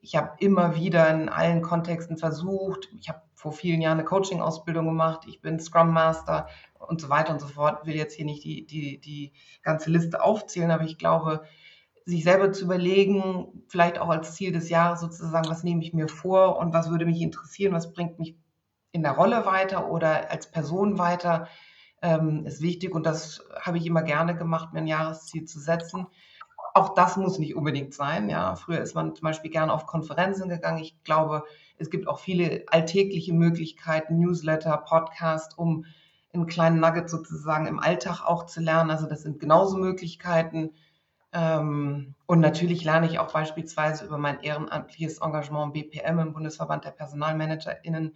ich 0.00 0.16
habe 0.16 0.36
immer 0.38 0.76
wieder 0.76 1.08
in 1.10 1.28
allen 1.28 1.62
Kontexten 1.62 2.18
versucht, 2.18 2.88
ich 2.98 3.08
habe 3.08 3.22
vor 3.34 3.52
vielen 3.52 3.80
Jahren 3.80 3.98
eine 3.98 4.04
Coaching-Ausbildung 4.04 4.86
gemacht, 4.86 5.20
ich 5.28 5.40
bin 5.40 5.60
Scrum 5.60 5.92
Master 5.92 6.48
und 6.78 7.00
so 7.00 7.08
weiter 7.08 7.32
und 7.32 7.40
so 7.40 7.46
fort. 7.46 7.86
Will 7.86 7.94
jetzt 7.94 8.14
hier 8.14 8.24
nicht 8.24 8.42
die, 8.42 8.66
die, 8.66 8.98
die 9.00 9.32
ganze 9.62 9.90
Liste 9.90 10.22
aufzählen, 10.22 10.70
aber 10.70 10.84
ich 10.84 10.98
glaube, 10.98 11.44
sich 12.08 12.24
selber 12.24 12.52
zu 12.52 12.64
überlegen, 12.64 13.64
vielleicht 13.68 13.98
auch 13.98 14.08
als 14.08 14.34
Ziel 14.34 14.52
des 14.52 14.70
Jahres 14.70 15.00
sozusagen, 15.00 15.48
was 15.48 15.62
nehme 15.62 15.82
ich 15.82 15.92
mir 15.92 16.08
vor 16.08 16.58
und 16.58 16.72
was 16.72 16.90
würde 16.90 17.06
mich 17.06 17.20
interessieren, 17.20 17.74
was 17.74 17.92
bringt 17.92 18.18
mich 18.18 18.36
in 18.92 19.02
der 19.02 19.12
Rolle 19.12 19.44
weiter 19.44 19.90
oder 19.90 20.30
als 20.30 20.50
Person 20.50 20.98
weiter, 20.98 21.48
ähm, 22.00 22.46
ist 22.46 22.62
wichtig 22.62 22.94
und 22.94 23.04
das 23.04 23.42
habe 23.60 23.78
ich 23.78 23.86
immer 23.86 24.02
gerne 24.02 24.36
gemacht, 24.36 24.72
mir 24.72 24.80
ein 24.80 24.86
Jahresziel 24.86 25.44
zu 25.44 25.60
setzen 25.60 26.06
auch 26.78 26.94
das 26.94 27.16
muss 27.16 27.38
nicht 27.38 27.56
unbedingt 27.56 27.94
sein. 27.94 28.28
Ja, 28.28 28.54
früher 28.56 28.80
ist 28.80 28.94
man 28.94 29.14
zum 29.14 29.24
Beispiel 29.24 29.50
gerne 29.50 29.72
auf 29.72 29.86
Konferenzen 29.86 30.48
gegangen. 30.48 30.78
Ich 30.78 31.02
glaube, 31.02 31.44
es 31.78 31.90
gibt 31.90 32.08
auch 32.08 32.18
viele 32.18 32.64
alltägliche 32.68 33.32
Möglichkeiten, 33.32 34.18
Newsletter, 34.18 34.76
Podcast, 34.78 35.58
um 35.58 35.84
einen 36.32 36.46
kleinen 36.46 36.80
Nugget 36.80 37.08
sozusagen 37.08 37.66
im 37.66 37.80
Alltag 37.80 38.22
auch 38.24 38.46
zu 38.46 38.60
lernen. 38.60 38.90
Also 38.90 39.06
das 39.06 39.22
sind 39.22 39.40
genauso 39.40 39.76
Möglichkeiten. 39.76 40.70
Ähm, 41.38 42.14
und 42.26 42.40
natürlich 42.40 42.82
lerne 42.82 43.06
ich 43.06 43.18
auch 43.20 43.32
beispielsweise 43.32 44.04
über 44.06 44.18
mein 44.18 44.40
ehrenamtliches 44.40 45.18
Engagement 45.18 45.72
BPM 45.72 46.18
im 46.18 46.32
Bundesverband 46.32 46.84
der 46.84 46.90
PersonalmanagerInnen 46.90 48.14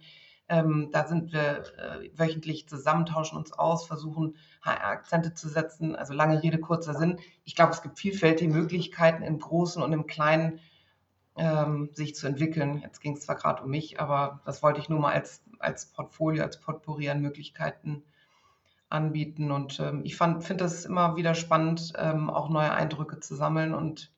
ähm, 0.49 0.89
da 0.91 1.07
sind 1.07 1.31
wir 1.31 1.63
äh, 1.77 2.09
wöchentlich 2.15 2.67
zusammen, 2.67 3.05
tauschen 3.05 3.37
uns 3.37 3.53
aus, 3.53 3.87
versuchen 3.87 4.35
HR-Akzente 4.61 5.33
zu 5.33 5.47
setzen. 5.47 5.95
Also 5.95 6.13
lange 6.13 6.43
Rede, 6.43 6.59
kurzer 6.59 6.93
Sinn. 6.93 7.19
Ich 7.45 7.55
glaube, 7.55 7.71
es 7.71 7.81
gibt 7.81 7.97
vielfältige 7.97 8.51
Möglichkeiten 8.51 9.23
im 9.23 9.39
Großen 9.39 9.81
und 9.81 9.93
im 9.93 10.05
Kleinen 10.05 10.59
ähm, 11.37 11.89
sich 11.93 12.15
zu 12.15 12.27
entwickeln. 12.27 12.81
Jetzt 12.83 12.99
ging 12.99 13.13
es 13.13 13.21
zwar 13.21 13.35
gerade 13.35 13.63
um 13.63 13.69
mich, 13.69 13.99
aber 13.99 14.41
das 14.45 14.61
wollte 14.61 14.81
ich 14.81 14.89
nur 14.89 14.99
mal 14.99 15.13
als, 15.13 15.43
als 15.59 15.87
Portfolio, 15.87 16.43
als 16.43 16.59
Potpourri 16.59 17.09
an 17.09 17.21
Möglichkeiten 17.21 18.03
anbieten. 18.93 19.51
Und 19.51 19.79
ähm, 19.79 20.01
ich 20.03 20.17
finde 20.17 20.55
das 20.57 20.85
immer 20.85 21.15
wieder 21.15 21.35
spannend, 21.35 21.93
ähm, 21.97 22.29
auch 22.29 22.49
neue 22.49 22.71
Eindrücke 22.71 23.19
zu 23.19 23.35
sammeln. 23.35 23.73
Und 23.73 24.11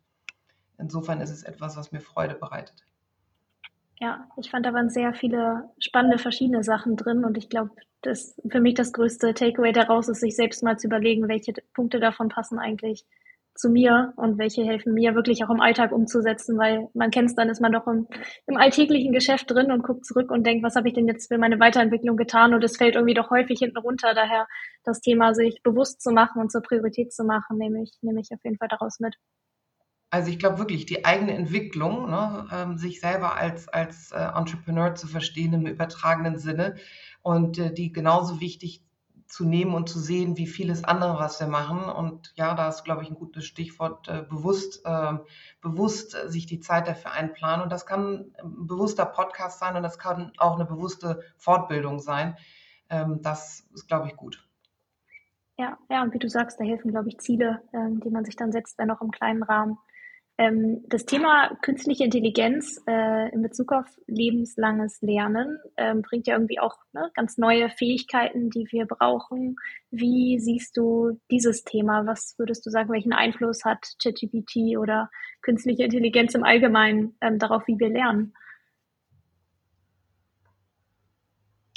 insofern 0.77 1.21
ist 1.21 1.31
es 1.31 1.43
etwas, 1.43 1.77
was 1.77 1.91
mir 1.91 2.01
Freude 2.01 2.35
bereitet. 2.35 2.85
Ja, 3.99 4.27
ich 4.37 4.51
fand, 4.51 4.65
da 4.65 4.73
waren 4.73 4.89
sehr 4.89 5.13
viele 5.13 5.69
spannende 5.79 6.17
verschiedene 6.17 6.63
Sachen 6.63 6.97
drin 6.97 7.23
und 7.23 7.37
ich 7.37 7.49
glaube, 7.49 7.71
das 8.01 8.39
für 8.49 8.59
mich 8.59 8.73
das 8.73 8.91
größte 8.91 9.33
Takeaway 9.33 9.71
daraus 9.71 10.09
ist, 10.09 10.19
sich 10.19 10.35
selbst 10.35 10.63
mal 10.63 10.77
zu 10.77 10.87
überlegen, 10.87 11.29
welche 11.29 11.53
Punkte 11.73 11.99
davon 11.99 12.27
passen 12.27 12.59
eigentlich 12.59 13.05
zu 13.55 13.69
mir 13.69 14.13
und 14.17 14.37
welche 14.37 14.63
helfen 14.63 14.93
mir 14.93 15.15
wirklich 15.15 15.43
auch 15.43 15.49
im 15.49 15.61
Alltag 15.61 15.91
umzusetzen, 15.91 16.57
weil 16.57 16.87
man 16.93 17.09
kennt 17.09 17.29
es, 17.29 17.35
dann 17.35 17.49
ist 17.49 17.61
man 17.61 17.71
doch 17.71 17.87
im, 17.87 18.07
im 18.47 18.57
alltäglichen 18.57 19.13
Geschäft 19.13 19.49
drin 19.49 19.71
und 19.71 19.83
guckt 19.83 20.05
zurück 20.05 20.29
und 20.29 20.45
denkt, 20.45 20.63
was 20.63 20.75
habe 20.75 20.87
ich 20.87 20.93
denn 20.93 21.07
jetzt 21.07 21.27
für 21.27 21.37
meine 21.37 21.59
Weiterentwicklung 21.59 22.17
getan 22.17 22.53
und 22.53 22.63
es 22.63 22.77
fällt 22.77 22.95
irgendwie 22.95 23.13
doch 23.13 23.29
häufig 23.29 23.59
hinten 23.59 23.77
runter. 23.77 24.13
Daher 24.13 24.47
das 24.83 25.01
Thema 25.01 25.33
sich 25.33 25.61
bewusst 25.63 26.01
zu 26.01 26.11
machen 26.11 26.41
und 26.41 26.51
zur 26.51 26.61
Priorität 26.61 27.13
zu 27.13 27.23
machen, 27.23 27.57
nehme 27.57 27.81
ich, 27.81 27.93
nehme 28.01 28.19
ich 28.19 28.29
auf 28.33 28.43
jeden 28.43 28.57
Fall 28.57 28.67
daraus 28.67 28.99
mit. 28.99 29.15
Also 30.09 30.29
ich 30.29 30.39
glaube 30.39 30.59
wirklich, 30.59 30.85
die 30.85 31.03
eigene 31.03 31.33
Entwicklung, 31.33 32.09
ne, 32.09 32.47
ähm, 32.51 32.77
sich 32.77 33.01
selber 33.01 33.35
als, 33.37 33.67
als 33.67 34.11
äh, 34.11 34.17
Entrepreneur 34.17 34.95
zu 34.95 35.07
verstehen 35.07 35.53
im 35.53 35.65
übertragenen 35.65 36.37
Sinne 36.37 36.75
und 37.21 37.57
äh, 37.57 37.73
die 37.73 37.91
genauso 37.91 38.39
wichtig 38.39 38.81
zu 39.35 39.43
nehmen 39.43 39.73
und 39.73 39.89
zu 39.89 39.99
sehen, 39.99 40.37
wie 40.37 40.47
vieles 40.47 40.85
andere, 40.85 41.19
was 41.19 41.41
wir 41.41 41.47
machen. 41.47 41.83
Und 41.89 42.31
ja, 42.37 42.53
da 42.53 42.69
ist, 42.69 42.85
glaube 42.85 43.03
ich, 43.03 43.09
ein 43.09 43.15
gutes 43.15 43.45
Stichwort, 43.45 44.07
äh, 44.07 44.21
bewusst, 44.21 44.81
ähm, 44.85 45.19
bewusst 45.59 46.15
äh, 46.15 46.29
sich 46.29 46.45
die 46.45 46.61
Zeit 46.61 46.87
dafür 46.87 47.11
einplanen. 47.11 47.61
Und 47.61 47.69
das 47.69 47.85
kann 47.85 48.33
ein 48.41 48.65
bewusster 48.65 49.05
Podcast 49.05 49.59
sein 49.59 49.75
und 49.75 49.83
das 49.83 49.99
kann 49.99 50.31
auch 50.37 50.55
eine 50.55 50.63
bewusste 50.63 51.21
Fortbildung 51.35 51.99
sein. 51.99 52.37
Ähm, 52.89 53.21
das 53.23 53.67
ist, 53.73 53.89
glaube 53.89 54.07
ich, 54.07 54.15
gut. 54.15 54.47
Ja, 55.57 55.77
ja, 55.89 56.01
und 56.01 56.13
wie 56.13 56.19
du 56.19 56.29
sagst, 56.29 56.57
da 56.57 56.63
helfen, 56.63 56.91
glaube 56.91 57.09
ich, 57.09 57.17
Ziele, 57.17 57.61
ähm, 57.73 57.99
die 57.99 58.11
man 58.11 58.23
sich 58.23 58.37
dann 58.37 58.53
setzt, 58.53 58.77
wenn 58.77 58.89
auch 58.89 59.01
im 59.01 59.11
kleinen 59.11 59.43
Rahmen. 59.43 59.77
Ähm, 60.37 60.83
das 60.89 61.05
Thema 61.05 61.55
künstliche 61.61 62.03
Intelligenz 62.03 62.81
äh, 62.87 63.33
in 63.33 63.41
Bezug 63.41 63.71
auf 63.71 63.85
lebenslanges 64.05 65.01
Lernen 65.01 65.59
ähm, 65.77 66.01
bringt 66.01 66.27
ja 66.27 66.33
irgendwie 66.35 66.59
auch 66.59 66.75
ne, 66.91 67.09
ganz 67.15 67.37
neue 67.37 67.69
Fähigkeiten, 67.69 68.49
die 68.49 68.67
wir 68.69 68.85
brauchen. 68.85 69.55
Wie 69.91 70.37
siehst 70.39 70.75
du 70.75 71.21
dieses 71.31 71.63
Thema? 71.63 72.05
Was 72.05 72.35
würdest 72.37 72.65
du 72.65 72.69
sagen, 72.69 72.89
welchen 72.89 73.13
Einfluss 73.13 73.63
hat 73.63 73.87
ChatGPT 74.03 74.77
oder 74.77 75.09
künstliche 75.41 75.83
Intelligenz 75.83 76.35
im 76.35 76.43
Allgemeinen 76.43 77.15
ähm, 77.21 77.39
darauf, 77.39 77.65
wie 77.67 77.79
wir 77.79 77.89
lernen? 77.89 78.33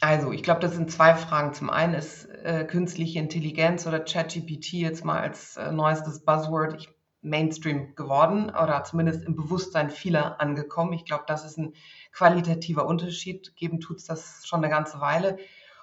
Also, 0.01 0.33
ich 0.33 0.43
glaube, 0.43 0.61
das 0.61 0.75
sind 0.75 0.91
zwei 0.91 1.15
Fragen. 1.15 1.55
Zum 1.55 1.71
einen 1.71 1.95
ist 1.95 2.27
äh, 2.27 2.65
künstliche 2.65 3.19
Intelligenz 3.21 3.87
oder 3.87 4.01
ChatGPT 4.01 4.75
jetzt 4.75 5.05
mal 5.05 5.21
als 5.21 5.57
äh, 5.57 5.71
neuestes 5.73 6.25
Buzzword. 6.25 6.75
Ich 6.75 6.98
Mainstream 7.29 7.95
geworden 7.95 8.51
oder 8.51 8.85
zumindest 8.85 9.25
im 9.25 9.37
Bewusstsein 9.37 9.91
vieler 9.91 10.41
angekommen. 10.41 10.93
Ich 10.93 11.05
glaube, 11.05 11.25
das 11.27 11.45
ist 11.45 11.59
ein 11.59 11.75
qualitativer 12.13 12.87
Unterschied. 12.87 13.55
Geben 13.57 13.81
tut 13.81 13.99
es 13.99 14.05
das 14.05 14.47
schon 14.47 14.63
eine 14.65 14.73
ganze 14.73 15.01
Weile. 15.01 15.39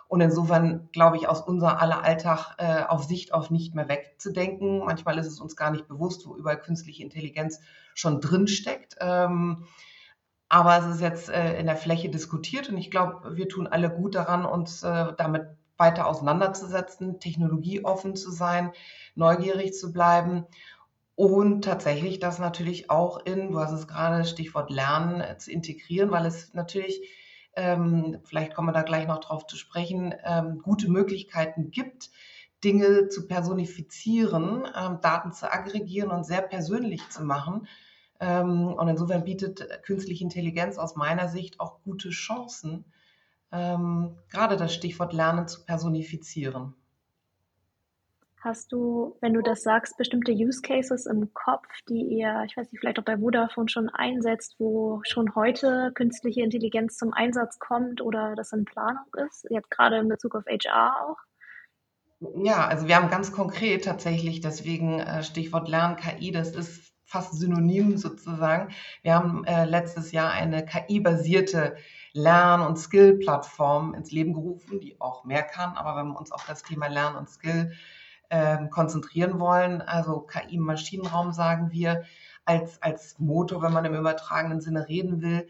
Und 0.08 0.22
insofern 0.22 0.90
glaube 0.92 1.18
ich, 1.18 1.28
aus 1.28 1.42
unser 1.42 1.82
aller 1.82 2.04
Alltag 2.04 2.56
äh, 2.58 2.84
auf 2.84 3.06
Sicht 3.06 3.34
auf 3.34 3.50
nicht 3.50 3.74
mehr 3.74 3.90
wegzudenken. 3.90 4.80
Manchmal 4.80 5.18
ist 5.18 5.28
es 5.28 5.40
uns 5.40 5.56
gar 5.56 5.72
nicht 5.72 5.88
bewusst, 5.88 6.28
wo 6.28 6.36
überall 6.36 6.62
künstliche 6.62 7.04
Intelligenz 7.04 7.60
schon 7.96 8.22
drin 8.22 8.48
steckt. 8.48 8.96
Ähm, 9.00 9.66
aber 10.48 10.78
es 10.78 10.96
ist 10.96 11.02
jetzt 11.02 11.30
äh, 11.30 11.60
in 11.60 11.66
der 11.66 11.76
Fläche 11.76 12.10
diskutiert 12.10 12.70
und 12.70 12.78
ich 12.78 12.92
glaube, 12.92 13.36
wir 13.36 13.50
tun 13.50 13.68
alle 13.68 13.90
gut 13.90 14.14
daran, 14.14 14.46
uns 14.46 14.84
äh, 14.84 15.14
damit 15.18 15.48
weiter 15.78 16.08
auseinanderzusetzen, 16.08 17.20
technologieoffen 17.20 18.16
zu 18.16 18.32
sein, 18.32 18.72
neugierig 19.16 19.74
zu 19.74 19.92
bleiben 19.92 20.46
und 21.16 21.64
tatsächlich 21.64 22.20
das 22.20 22.40
natürlich 22.40 22.90
auch 22.90 23.26
in, 23.26 23.52
du 23.52 23.60
hast 23.60 23.72
es 23.72 23.88
gerade 23.88 24.26
Stichwort 24.26 24.70
Lernen, 24.70 25.22
äh, 25.22 25.38
zu 25.38 25.52
integrieren, 25.52 26.12
weil 26.12 26.26
es 26.26 26.54
natürlich, 26.54 27.02
ähm, 27.56 28.20
vielleicht 28.26 28.54
kommen 28.54 28.68
wir 28.68 28.74
da 28.74 28.82
gleich 28.82 29.08
noch 29.08 29.20
drauf 29.20 29.48
zu 29.48 29.56
sprechen, 29.56 30.14
ähm, 30.26 30.60
gute 30.62 30.90
Möglichkeiten 30.90 31.72
gibt, 31.72 32.10
Dinge 32.66 33.08
zu 33.08 33.28
personifizieren, 33.28 34.68
ähm, 34.76 35.00
Daten 35.02 35.32
zu 35.32 35.52
aggregieren 35.52 36.12
und 36.12 36.26
sehr 36.26 36.42
persönlich 36.42 37.10
zu 37.10 37.24
machen. 37.24 37.68
Ähm, 38.20 38.68
und 38.74 38.88
insofern 38.88 39.24
bietet 39.24 39.84
künstliche 39.84 40.24
Intelligenz 40.24 40.78
aus 40.78 40.96
meiner 40.96 41.30
Sicht 41.30 41.60
auch 41.62 41.82
gute 41.84 42.10
Chancen, 42.10 42.86
ähm, 43.52 44.18
gerade 44.30 44.58
das 44.58 44.74
Stichwort 44.74 45.14
Lernen 45.14 45.48
zu 45.48 45.64
personifizieren. 45.64 46.76
Hast 48.46 48.72
du, 48.72 49.18
wenn 49.22 49.34
du 49.34 49.42
das 49.42 49.64
sagst, 49.64 49.98
bestimmte 49.98 50.32
Use 50.32 50.62
Cases 50.62 51.08
im 51.08 51.34
Kopf, 51.34 51.66
die 51.90 52.04
ihr, 52.04 52.44
ich 52.46 52.56
weiß 52.56 52.72
nicht, 52.72 52.80
vielleicht 52.80 53.00
auch 53.00 53.04
bei 53.04 53.18
Vodafone 53.18 53.70
schon 53.70 53.90
einsetzt, 53.90 54.58
wo 54.60 55.02
schon 55.04 55.34
heute 55.34 55.92
künstliche 55.96 56.44
Intelligenz 56.44 56.96
zum 56.96 57.12
Einsatz 57.12 57.58
kommt 57.58 58.02
oder 58.02 58.36
das 58.36 58.54
in 58.54 58.64
Planung 58.64 59.08
ist? 59.26 59.48
Jetzt 59.50 59.72
gerade 59.72 59.98
in 59.98 60.10
Bezug 60.10 60.36
auf 60.36 60.46
HR 60.46 61.08
auch? 61.10 61.18
Ja, 62.44 62.68
also 62.68 62.88
wir 62.88 62.96
haben 62.98 63.10
ganz 63.10 63.32
konkret 63.32 63.86
tatsächlich, 63.86 64.42
deswegen 64.42 65.00
äh, 65.00 65.24
Stichwort 65.24 65.68
Lernen 65.68 65.96
KI, 65.96 66.32
das 66.32 66.52
ist 66.56 66.94
fast 67.04 67.34
synonym 67.34 67.98
sozusagen. 67.98 68.72
Wir 69.02 69.16
haben 69.16 69.44
äh, 69.46 69.66
letztes 69.66 70.12
Jahr 70.12 70.32
eine 70.32 70.64
KI-basierte 70.64 71.78
Lern- 72.14 72.62
und 72.62 72.78
Skill-Plattform 72.78 73.96
ins 73.96 74.12
Leben 74.12 74.34
gerufen, 74.34 74.80
die 74.80 75.02
auch 75.02 75.24
mehr 75.24 75.42
kann, 75.42 75.76
aber 75.78 76.00
wenn 76.00 76.10
wir 76.10 76.20
uns 76.20 76.32
auf 76.32 76.46
das 76.46 76.62
Thema 76.62 76.86
Lern 76.86 77.16
und 77.16 77.28
Skill 77.28 77.72
ähm, 78.30 78.70
konzentrieren 78.70 79.40
wollen. 79.40 79.82
Also 79.82 80.22
KI 80.22 80.56
im 80.56 80.62
Maschinenraum 80.62 81.32
sagen 81.32 81.72
wir 81.72 82.04
als, 82.46 82.82
als 82.82 83.18
Motor, 83.20 83.62
wenn 83.62 83.74
man 83.74 83.86
im 83.86 83.96
übertragenen 83.96 84.62
Sinne 84.62 84.88
reden 84.88 85.22
will. 85.22 85.48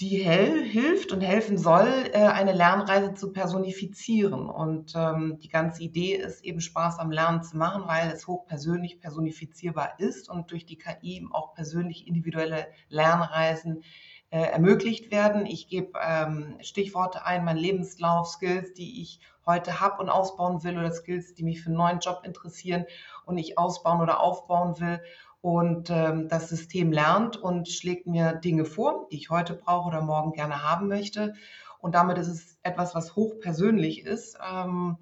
die 0.00 0.16
hilft 0.18 1.12
und 1.12 1.20
helfen 1.20 1.58
soll, 1.58 1.86
äh, 2.12 2.18
eine 2.18 2.52
Lernreise 2.52 3.14
zu 3.14 3.32
personifizieren. 3.32 4.48
Und 4.48 4.94
ähm, 4.96 5.38
die 5.40 5.48
ganze 5.48 5.84
Idee 5.84 6.16
ist 6.16 6.42
eben 6.44 6.60
Spaß 6.60 6.98
am 6.98 7.12
Lernen 7.12 7.44
zu 7.44 7.56
machen, 7.56 7.84
weil 7.86 8.10
es 8.10 8.26
hochpersönlich 8.26 8.98
personifizierbar 9.00 10.00
ist 10.00 10.28
und 10.28 10.50
durch 10.50 10.66
die 10.66 10.76
KI 10.76 11.24
auch 11.30 11.54
persönlich 11.54 12.08
individuelle 12.08 12.66
Lernreisen 12.88 13.84
äh, 14.30 14.40
ermöglicht 14.40 15.12
werden. 15.12 15.46
Ich 15.46 15.68
gebe 15.68 15.92
ähm, 16.02 16.56
Stichworte 16.62 17.24
ein, 17.24 17.44
mein 17.44 17.58
Lebenslauf, 17.58 18.26
Skills, 18.26 18.72
die 18.72 19.02
ich 19.02 19.20
heute 19.46 19.80
habe 19.80 20.00
und 20.00 20.08
ausbauen 20.08 20.62
will 20.64 20.78
oder 20.78 20.92
Skills, 20.92 21.34
die 21.34 21.42
mich 21.42 21.62
für 21.62 21.68
einen 21.68 21.76
neuen 21.76 21.98
Job 21.98 22.22
interessieren 22.24 22.86
und 23.24 23.38
ich 23.38 23.58
ausbauen 23.58 24.00
oder 24.00 24.20
aufbauen 24.20 24.78
will. 24.80 25.00
Und 25.40 25.90
ähm, 25.90 26.28
das 26.28 26.48
System 26.48 26.92
lernt 26.92 27.36
und 27.36 27.68
schlägt 27.68 28.06
mir 28.06 28.32
Dinge 28.34 28.64
vor, 28.64 29.08
die 29.10 29.16
ich 29.16 29.30
heute 29.30 29.54
brauche 29.54 29.88
oder 29.88 30.00
morgen 30.00 30.32
gerne 30.32 30.62
haben 30.62 30.86
möchte. 30.86 31.34
Und 31.80 31.96
damit 31.96 32.16
ist 32.18 32.28
es 32.28 32.58
etwas, 32.62 32.94
was 32.94 33.16
hochpersönlich 33.16 34.04
ist 34.04 34.38
ähm, 34.40 34.98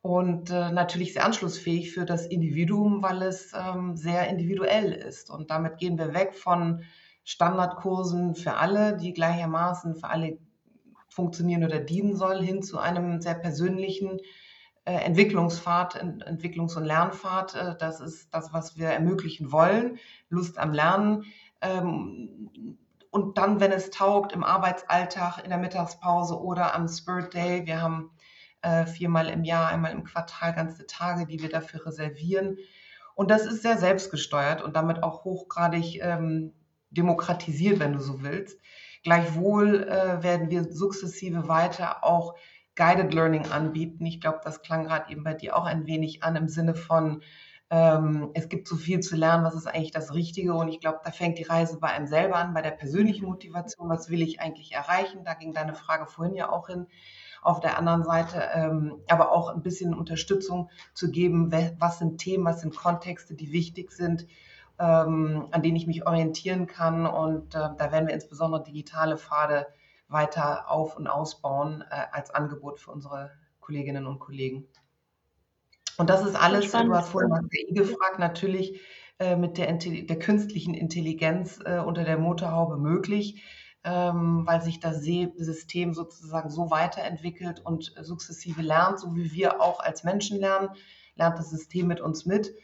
und 0.00 0.50
äh, 0.50 0.70
natürlich 0.70 1.12
sehr 1.12 1.26
anschlussfähig 1.26 1.92
für 1.92 2.06
das 2.06 2.26
Individuum, 2.26 3.02
weil 3.02 3.20
es 3.20 3.52
ähm, 3.54 3.96
sehr 3.96 4.28
individuell 4.28 4.92
ist. 4.92 5.30
Und 5.30 5.50
damit 5.50 5.76
gehen 5.76 5.98
wir 5.98 6.14
weg 6.14 6.34
von 6.34 6.84
Standardkursen 7.24 8.34
für 8.34 8.54
alle, 8.54 8.96
die 8.96 9.12
gleichermaßen 9.12 9.96
für 9.96 10.08
alle 10.08 10.38
funktionieren 11.08 11.64
oder 11.64 11.80
dienen 11.80 12.16
soll, 12.16 12.42
hin 12.42 12.62
zu 12.62 12.78
einem 12.78 13.20
sehr 13.20 13.34
persönlichen 13.34 14.20
äh, 14.84 14.94
Entwicklungspfad, 14.94 16.02
Entwicklungs- 16.02 16.76
und 16.76 16.84
Lernpfad. 16.84 17.54
Äh, 17.54 17.76
das 17.78 18.00
ist 18.00 18.32
das, 18.32 18.52
was 18.52 18.76
wir 18.76 18.88
ermöglichen 18.88 19.52
wollen. 19.52 19.98
Lust 20.28 20.58
am 20.58 20.72
Lernen. 20.72 21.24
Ähm, 21.60 22.78
und 23.10 23.38
dann, 23.38 23.60
wenn 23.60 23.72
es 23.72 23.90
taugt, 23.90 24.32
im 24.32 24.44
Arbeitsalltag, 24.44 25.42
in 25.42 25.50
der 25.50 25.58
Mittagspause 25.58 26.38
oder 26.38 26.74
am 26.74 26.86
Spirit 26.86 27.34
Day. 27.34 27.66
Wir 27.66 27.80
haben 27.80 28.10
äh, 28.62 28.86
viermal 28.86 29.28
im 29.28 29.44
Jahr, 29.44 29.68
einmal 29.68 29.92
im 29.92 30.04
Quartal 30.04 30.52
ganze 30.52 30.86
Tage, 30.86 31.26
die 31.26 31.40
wir 31.40 31.48
dafür 31.48 31.86
reservieren. 31.86 32.58
Und 33.14 33.30
das 33.30 33.46
ist 33.46 33.62
sehr 33.62 33.78
selbstgesteuert 33.78 34.62
und 34.62 34.76
damit 34.76 35.02
auch 35.02 35.24
hochgradig 35.24 36.00
ähm, 36.02 36.52
demokratisiert, 36.90 37.80
wenn 37.80 37.94
du 37.94 38.00
so 38.00 38.22
willst. 38.22 38.60
Gleichwohl 39.06 39.84
äh, 39.84 40.24
werden 40.24 40.50
wir 40.50 40.64
sukzessive 40.64 41.46
weiter 41.46 42.02
auch 42.02 42.34
Guided 42.74 43.14
Learning 43.14 43.46
anbieten. 43.52 44.04
Ich 44.04 44.20
glaube, 44.20 44.40
das 44.42 44.62
klang 44.62 44.82
gerade 44.82 45.12
eben 45.12 45.22
bei 45.22 45.32
dir 45.32 45.56
auch 45.56 45.64
ein 45.64 45.86
wenig 45.86 46.24
an 46.24 46.34
im 46.34 46.48
Sinne 46.48 46.74
von, 46.74 47.22
ähm, 47.70 48.30
es 48.34 48.48
gibt 48.48 48.66
so 48.66 48.74
viel 48.74 48.98
zu 48.98 49.14
lernen, 49.14 49.44
was 49.44 49.54
ist 49.54 49.68
eigentlich 49.68 49.92
das 49.92 50.12
Richtige? 50.12 50.54
Und 50.54 50.66
ich 50.66 50.80
glaube, 50.80 50.98
da 51.04 51.12
fängt 51.12 51.38
die 51.38 51.44
Reise 51.44 51.78
bei 51.78 51.86
einem 51.86 52.08
selber 52.08 52.34
an, 52.34 52.52
bei 52.52 52.62
der 52.62 52.72
persönlichen 52.72 53.26
Motivation. 53.26 53.88
Was 53.88 54.10
will 54.10 54.22
ich 54.22 54.40
eigentlich 54.40 54.72
erreichen? 54.72 55.22
Da 55.24 55.34
ging 55.34 55.52
deine 55.52 55.76
Frage 55.76 56.06
vorhin 56.06 56.34
ja 56.34 56.50
auch 56.50 56.66
hin. 56.66 56.88
Auf 57.42 57.60
der 57.60 57.78
anderen 57.78 58.02
Seite 58.02 58.42
ähm, 58.54 59.04
aber 59.06 59.30
auch 59.30 59.54
ein 59.54 59.62
bisschen 59.62 59.94
Unterstützung 59.94 60.68
zu 60.94 61.12
geben, 61.12 61.52
was 61.78 62.00
sind 62.00 62.18
Themen, 62.18 62.44
was 62.44 62.62
sind 62.62 62.74
Kontexte, 62.74 63.34
die 63.34 63.52
wichtig 63.52 63.92
sind, 63.92 64.26
ähm, 64.78 65.48
an 65.50 65.62
denen 65.62 65.76
ich 65.76 65.86
mich 65.86 66.06
orientieren 66.06 66.66
kann. 66.66 67.06
Und 67.06 67.54
äh, 67.54 67.68
da 67.76 67.92
werden 67.92 68.06
wir 68.06 68.14
insbesondere 68.14 68.62
digitale 68.62 69.16
Pfade 69.16 69.66
weiter 70.08 70.70
auf- 70.70 70.96
und 70.96 71.06
ausbauen 71.06 71.84
äh, 71.90 72.04
als 72.12 72.30
Angebot 72.30 72.80
für 72.80 72.90
unsere 72.90 73.30
Kolleginnen 73.60 74.06
und 74.06 74.18
Kollegen. 74.18 74.68
Und 75.98 76.10
das 76.10 76.24
ist 76.24 76.36
alles, 76.36 76.66
Spannend. 76.66 76.92
du 76.92 76.96
hast 76.96 77.08
vorhin 77.08 77.30
nach 77.30 77.48
KI 77.48 77.72
gefragt, 77.72 78.18
natürlich 78.18 78.80
äh, 79.18 79.34
mit 79.34 79.56
der, 79.56 79.72
der, 79.72 80.18
künstlichen 80.18 80.74
Intelligenz 80.74 81.58
äh, 81.64 81.78
unter 81.78 82.04
der 82.04 82.18
Motorhaube 82.18 82.76
möglich, 82.76 83.42
ähm, 83.82 84.42
weil 84.46 84.60
sich 84.60 84.78
das 84.78 85.02
System 85.02 85.94
sozusagen 85.94 86.50
so 86.50 86.70
weiterentwickelt 86.70 87.60
und 87.60 87.94
sukzessive 88.02 88.60
lernt, 88.60 89.00
so 89.00 89.16
wie 89.16 89.32
wir 89.32 89.62
auch 89.62 89.80
als 89.80 90.04
Menschen 90.04 90.38
lernen, 90.38 90.68
lernt 91.14 91.38
das 91.38 91.50
System 91.50 91.86
mit 91.86 92.00
uns 92.00 92.26
mit 92.26 92.54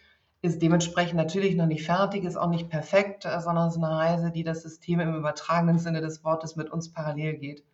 ist 0.43 0.61
dementsprechend 0.61 1.17
natürlich 1.17 1.55
noch 1.55 1.67
nicht 1.67 1.87
fertig, 1.87 2.25
ist 2.25 2.37
auch 2.37 2.51
nicht 2.51 2.69
perfekt, 2.69 3.25
äh, 3.25 3.41
sondern 3.41 3.69
es 3.69 3.77
ist 3.77 3.83
eine 3.83 3.97
Reise, 3.97 4.33
die 4.33 4.43
das 4.43 4.63
System 4.63 4.99
im 5.01 5.15
übertragenen 5.15 5.79
Sinne 5.79 6.01
des 6.01 6.25
Wortes 6.25 6.57
mit 6.57 6.71
uns 6.71 6.93
parallel 6.93 7.39
geht. 7.39 7.65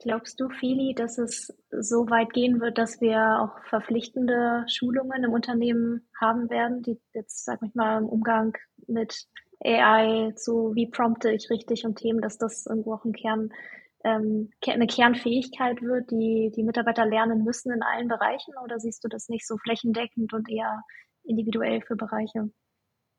Glaubst 0.00 0.40
du, 0.40 0.48
Fili, 0.50 0.94
dass 0.94 1.18
es 1.18 1.56
so 1.70 2.10
weit 2.10 2.32
gehen 2.32 2.60
wird, 2.60 2.78
dass 2.78 3.00
wir 3.00 3.40
auch 3.40 3.64
verpflichtende 3.68 4.64
Schulungen 4.68 5.24
im 5.24 5.32
Unternehmen 5.32 6.06
haben 6.20 6.50
werden, 6.50 6.82
die 6.82 7.00
jetzt, 7.14 7.44
sag 7.44 7.62
ich 7.62 7.74
mal, 7.74 7.98
im 7.98 8.06
Umgang 8.06 8.56
mit 8.88 9.26
AI, 9.64 10.32
so 10.36 10.74
wie 10.74 10.86
prompte 10.86 11.30
ich 11.30 11.48
richtig 11.48 11.86
und 11.86 11.96
Themen, 11.96 12.20
dass 12.20 12.36
das 12.36 12.66
irgendwo 12.66 12.94
auch 12.94 13.04
ein 13.04 13.14
Kern 13.14 13.50
ähm, 14.06 14.50
eine 14.66 14.86
Kernfähigkeit 14.86 15.82
wird, 15.82 16.10
die 16.10 16.52
die 16.54 16.62
Mitarbeiter 16.62 17.04
lernen 17.04 17.44
müssen 17.44 17.72
in 17.72 17.82
allen 17.82 18.08
Bereichen? 18.08 18.54
Oder 18.62 18.78
siehst 18.78 19.02
du 19.04 19.08
das 19.08 19.28
nicht 19.28 19.46
so 19.46 19.56
flächendeckend 19.58 20.32
und 20.32 20.48
eher 20.48 20.82
individuell 21.24 21.82
für 21.82 21.96
Bereiche? 21.96 22.50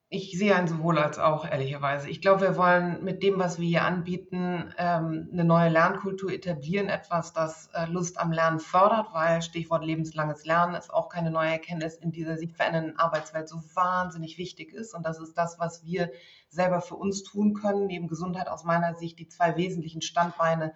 Ich 0.09 0.37
sehe 0.37 0.55
ein 0.55 0.69
sowohl 0.69 0.99
als 0.99 1.19
auch, 1.19 1.43
ehrlicherweise. 1.43 2.09
Ich 2.09 2.21
glaube, 2.21 2.39
wir 2.39 2.55
wollen 2.55 3.03
mit 3.03 3.21
dem, 3.23 3.39
was 3.39 3.59
wir 3.59 3.67
hier 3.67 3.83
anbieten, 3.83 4.73
ähm, 4.77 5.27
eine 5.33 5.43
neue 5.43 5.67
Lernkultur 5.67 6.31
etablieren, 6.31 6.87
etwas, 6.87 7.33
das 7.33 7.69
äh, 7.73 7.87
Lust 7.87 8.17
am 8.17 8.31
Lernen 8.31 8.61
fördert, 8.61 9.07
weil 9.11 9.41
Stichwort 9.41 9.83
lebenslanges 9.83 10.45
Lernen 10.45 10.75
ist 10.75 10.93
auch 10.93 11.09
keine 11.09 11.29
neue 11.29 11.51
Erkenntnis 11.51 11.97
in 11.97 12.13
dieser 12.13 12.37
sich 12.37 12.53
verändernden 12.53 12.97
Arbeitswelt 12.97 13.49
so 13.49 13.57
wahnsinnig 13.73 14.37
wichtig 14.37 14.71
ist. 14.71 14.93
Und 14.95 15.05
das 15.05 15.19
ist 15.19 15.37
das, 15.37 15.59
was 15.59 15.83
wir 15.83 16.09
selber 16.47 16.79
für 16.79 16.95
uns 16.95 17.23
tun 17.23 17.53
können, 17.53 17.87
neben 17.87 18.07
Gesundheit 18.07 18.47
aus 18.47 18.63
meiner 18.63 18.95
Sicht 18.95 19.19
die 19.19 19.27
zwei 19.27 19.57
wesentlichen 19.57 20.01
Standbeine, 20.01 20.73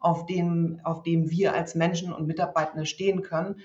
auf 0.00 0.24
denen, 0.24 0.80
auf 0.82 1.02
denen 1.02 1.28
wir 1.30 1.52
als 1.52 1.74
Menschen 1.74 2.10
und 2.10 2.26
Mitarbeitende 2.26 2.86
stehen 2.86 3.20
können. 3.20 3.60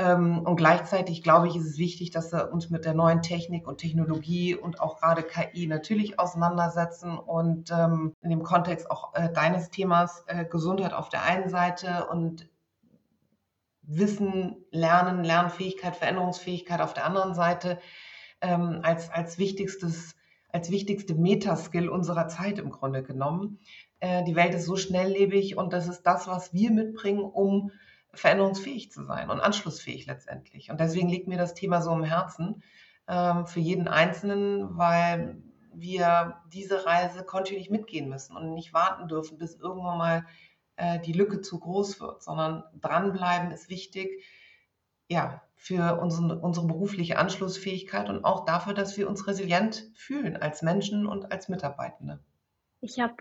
Ähm, 0.00 0.38
und 0.46 0.56
gleichzeitig 0.56 1.22
glaube 1.22 1.48
ich, 1.48 1.56
ist 1.56 1.66
es 1.66 1.78
wichtig, 1.78 2.10
dass 2.10 2.32
wir 2.32 2.50
uns 2.52 2.70
mit 2.70 2.86
der 2.86 2.94
neuen 2.94 3.20
Technik 3.20 3.68
und 3.68 3.78
Technologie 3.78 4.54
und 4.54 4.80
auch 4.80 4.98
gerade 4.98 5.22
KI 5.22 5.66
natürlich 5.66 6.18
auseinandersetzen 6.18 7.18
und 7.18 7.70
ähm, 7.70 8.14
in 8.22 8.30
dem 8.30 8.42
Kontext 8.42 8.90
auch 8.90 9.14
äh, 9.14 9.30
deines 9.30 9.68
Themas 9.68 10.24
äh, 10.26 10.46
Gesundheit 10.46 10.94
auf 10.94 11.10
der 11.10 11.24
einen 11.24 11.50
Seite 11.50 12.06
und 12.10 12.48
Wissen, 13.82 14.64
Lernen, 14.70 15.22
Lernfähigkeit, 15.22 15.96
Veränderungsfähigkeit 15.96 16.80
auf 16.80 16.94
der 16.94 17.04
anderen 17.04 17.34
Seite 17.34 17.78
ähm, 18.40 18.80
als, 18.82 19.10
als 19.10 19.36
wichtigstes 19.36 20.14
als 20.52 20.70
wichtigste 20.72 21.14
Metaskill 21.14 21.88
unserer 21.88 22.26
Zeit 22.26 22.58
im 22.58 22.70
Grunde 22.70 23.04
genommen. 23.04 23.60
Äh, 24.00 24.24
die 24.24 24.34
Welt 24.34 24.54
ist 24.54 24.64
so 24.64 24.76
schnelllebig 24.76 25.56
und 25.56 25.72
das 25.72 25.86
ist 25.86 26.02
das, 26.02 26.26
was 26.26 26.52
wir 26.52 26.72
mitbringen, 26.72 27.20
um 27.22 27.70
veränderungsfähig 28.14 28.90
zu 28.90 29.04
sein 29.04 29.30
und 29.30 29.40
anschlussfähig 29.40 30.06
letztendlich. 30.06 30.70
Und 30.70 30.80
deswegen 30.80 31.08
liegt 31.08 31.28
mir 31.28 31.38
das 31.38 31.54
Thema 31.54 31.80
so 31.80 31.92
im 31.92 32.04
Herzen 32.04 32.62
ähm, 33.08 33.46
für 33.46 33.60
jeden 33.60 33.88
Einzelnen, 33.88 34.76
weil 34.76 35.42
wir 35.72 36.40
diese 36.52 36.84
Reise 36.84 37.24
kontinuierlich 37.24 37.70
mitgehen 37.70 38.08
müssen 38.08 38.36
und 38.36 38.54
nicht 38.54 38.72
warten 38.72 39.08
dürfen, 39.08 39.38
bis 39.38 39.54
irgendwann 39.54 39.98
mal 39.98 40.26
äh, 40.76 40.98
die 41.00 41.12
Lücke 41.12 41.40
zu 41.40 41.60
groß 41.60 42.00
wird, 42.00 42.22
sondern 42.22 42.64
dranbleiben 42.80 43.52
ist 43.52 43.68
wichtig, 43.68 44.24
ja, 45.08 45.42
für 45.56 46.00
unsere, 46.00 46.38
unsere 46.38 46.66
berufliche 46.66 47.18
Anschlussfähigkeit 47.18 48.08
und 48.08 48.24
auch 48.24 48.44
dafür, 48.44 48.72
dass 48.72 48.96
wir 48.96 49.08
uns 49.08 49.26
resilient 49.26 49.90
fühlen 49.94 50.36
als 50.36 50.62
Menschen 50.62 51.06
und 51.06 51.32
als 51.32 51.48
Mitarbeitende. 51.48 52.20
Ich 52.80 52.98
habe 52.98 53.14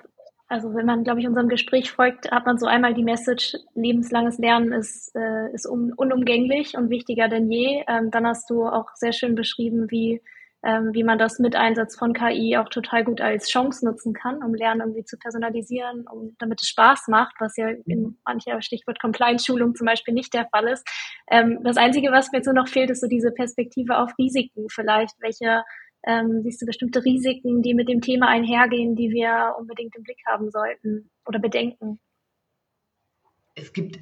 also 0.49 0.73
wenn 0.73 0.87
man, 0.87 1.03
glaube 1.03 1.19
ich, 1.19 1.27
unserem 1.27 1.47
Gespräch 1.47 1.91
folgt, 1.91 2.31
hat 2.31 2.47
man 2.47 2.57
so 2.57 2.65
einmal 2.65 2.95
die 2.95 3.03
Message, 3.03 3.55
lebenslanges 3.75 4.39
Lernen 4.39 4.73
ist, 4.73 5.15
äh, 5.15 5.53
ist 5.53 5.67
un 5.67 5.93
unumgänglich 5.93 6.75
und 6.75 6.89
wichtiger 6.89 7.27
denn 7.27 7.51
je. 7.51 7.83
Ähm, 7.87 8.09
dann 8.09 8.25
hast 8.25 8.49
du 8.49 8.65
auch 8.65 8.87
sehr 8.95 9.13
schön 9.13 9.35
beschrieben, 9.35 9.91
wie, 9.91 10.23
ähm, 10.63 10.89
wie 10.91 11.03
man 11.03 11.19
das 11.19 11.37
mit 11.37 11.55
Einsatz 11.55 11.95
von 11.95 12.13
KI 12.13 12.57
auch 12.57 12.67
total 12.69 13.03
gut 13.03 13.21
als 13.21 13.47
Chance 13.47 13.85
nutzen 13.85 14.13
kann, 14.13 14.43
um 14.43 14.55
Lernen 14.55 14.81
irgendwie 14.81 15.03
zu 15.03 15.19
personalisieren, 15.19 16.07
um, 16.11 16.35
damit 16.39 16.63
es 16.63 16.67
Spaß 16.69 17.09
macht, 17.09 17.35
was 17.39 17.55
ja 17.55 17.69
in 17.85 18.17
mancher 18.25 18.59
Stichwort 18.63 18.99
Compliance-Schulung 18.99 19.75
zum 19.75 19.85
Beispiel 19.85 20.15
nicht 20.15 20.33
der 20.33 20.47
Fall 20.47 20.67
ist. 20.67 20.83
Ähm, 21.29 21.59
das 21.63 21.77
Einzige, 21.77 22.11
was 22.11 22.31
mir 22.31 22.39
jetzt 22.39 22.47
nur 22.47 22.55
noch 22.55 22.67
fehlt, 22.67 22.89
ist 22.89 23.01
so 23.01 23.07
diese 23.07 23.31
Perspektive 23.31 23.99
auf 23.99 24.17
Risiken 24.17 24.65
vielleicht, 24.67 25.13
welche 25.21 25.61
ähm, 26.05 26.41
siehst 26.43 26.61
du 26.61 26.65
bestimmte 26.65 27.03
Risiken, 27.03 27.61
die 27.61 27.73
mit 27.73 27.89
dem 27.89 28.01
Thema 28.01 28.27
einhergehen, 28.27 28.95
die 28.95 29.09
wir 29.09 29.55
unbedingt 29.57 29.95
im 29.95 30.03
Blick 30.03 30.19
haben 30.25 30.49
sollten 30.49 31.09
oder 31.25 31.39
bedenken? 31.39 31.99
Es 33.55 33.73
gibt, 33.73 33.99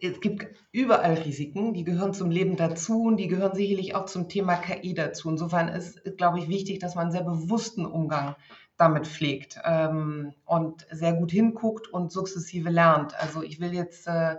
es 0.00 0.20
gibt 0.20 0.46
überall 0.70 1.14
Risiken, 1.14 1.74
die 1.74 1.84
gehören 1.84 2.14
zum 2.14 2.30
Leben 2.30 2.56
dazu 2.56 3.02
und 3.02 3.16
die 3.16 3.28
gehören 3.28 3.54
sicherlich 3.54 3.94
auch 3.94 4.06
zum 4.06 4.28
Thema 4.28 4.56
KI 4.56 4.94
dazu. 4.94 5.28
Insofern 5.28 5.68
ist, 5.68 6.16
glaube 6.16 6.38
ich, 6.38 6.48
wichtig, 6.48 6.78
dass 6.78 6.94
man 6.94 7.04
einen 7.04 7.12
sehr 7.12 7.24
bewussten 7.24 7.84
Umgang 7.84 8.36
damit 8.76 9.06
pflegt 9.06 9.58
ähm, 9.64 10.34
und 10.44 10.86
sehr 10.90 11.12
gut 11.12 11.30
hinguckt 11.30 11.88
und 11.88 12.10
sukzessive 12.10 12.70
lernt. 12.70 13.18
Also 13.20 13.42
ich 13.42 13.60
will 13.60 13.72
jetzt 13.72 14.06
äh, 14.06 14.36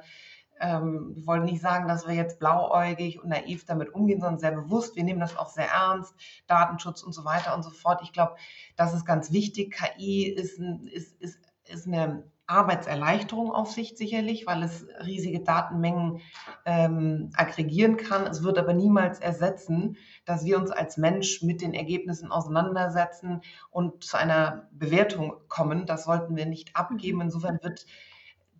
Ähm, 0.63 1.11
wir 1.13 1.27
wollen 1.27 1.43
nicht 1.43 1.61
sagen, 1.61 1.89
dass 1.89 2.07
wir 2.07 2.15
jetzt 2.15 2.39
blauäugig 2.39 3.21
und 3.21 3.29
naiv 3.29 3.65
damit 3.65 3.93
umgehen, 3.93 4.21
sondern 4.21 4.39
sehr 4.39 4.51
bewusst. 4.51 4.95
Wir 4.95 5.03
nehmen 5.03 5.19
das 5.19 5.35
auch 5.37 5.49
sehr 5.49 5.67
ernst, 5.67 6.15
Datenschutz 6.47 7.03
und 7.03 7.11
so 7.11 7.25
weiter 7.25 7.53
und 7.53 7.63
so 7.63 7.69
fort. 7.69 8.01
Ich 8.01 8.13
glaube, 8.13 8.35
das 8.77 8.93
ist 8.93 9.05
ganz 9.05 9.33
wichtig. 9.33 9.75
KI 9.75 10.23
ist, 10.27 10.59
ein, 10.59 10.87
ist, 10.87 11.19
ist, 11.19 11.39
ist 11.67 11.85
eine 11.85 12.23
Arbeitserleichterung 12.47 13.51
auf 13.51 13.71
sich 13.71 13.97
sicherlich, 13.97 14.47
weil 14.47 14.63
es 14.63 14.85
riesige 15.05 15.41
Datenmengen 15.41 16.21
ähm, 16.65 17.31
aggregieren 17.35 17.97
kann. 17.97 18.25
Es 18.25 18.43
wird 18.43 18.57
aber 18.57 18.73
niemals 18.73 19.19
ersetzen, 19.19 19.97
dass 20.23 20.45
wir 20.45 20.57
uns 20.57 20.71
als 20.71 20.95
Mensch 20.95 21.41
mit 21.41 21.61
den 21.61 21.73
Ergebnissen 21.73 22.31
auseinandersetzen 22.31 23.41
und 23.69 24.03
zu 24.03 24.17
einer 24.17 24.69
Bewertung 24.71 25.33
kommen. 25.49 25.85
Das 25.85 26.05
sollten 26.05 26.37
wir 26.37 26.45
nicht 26.45 26.75
abgeben. 26.75 27.17
Mhm. 27.17 27.23
Insofern 27.23 27.59
wird 27.61 27.85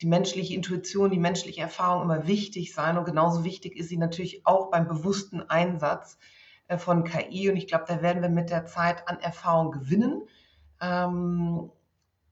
die 0.04 0.08
menschliche 0.08 0.54
Intuition, 0.54 1.12
die 1.12 1.20
menschliche 1.20 1.62
Erfahrung 1.62 2.04
immer 2.04 2.28
wichtig 2.28 2.74
sein 2.74 2.98
und 2.98 3.06
genauso 3.06 3.44
wichtig 3.46 3.78
ist 3.78 3.88
sie 3.88 3.98
natürlich 3.98 4.46
auch 4.46 4.70
beim 4.70 4.88
bewussten 4.88 5.42
Einsatz 5.42 6.18
äh, 6.68 6.78
von 6.78 7.06
KI. 7.06 7.50
Und 7.50 7.56
ich 7.56 7.68
glaube, 7.68 7.86
da 7.88 8.02
werden 8.02 8.22
wir 8.22 8.30
mit 8.30 8.50
der 8.50 8.66
Zeit 8.66 9.08
an 9.08 9.20
Erfahrung 9.20 9.72
gewinnen. 9.72 10.24
Ähm, 10.82 11.72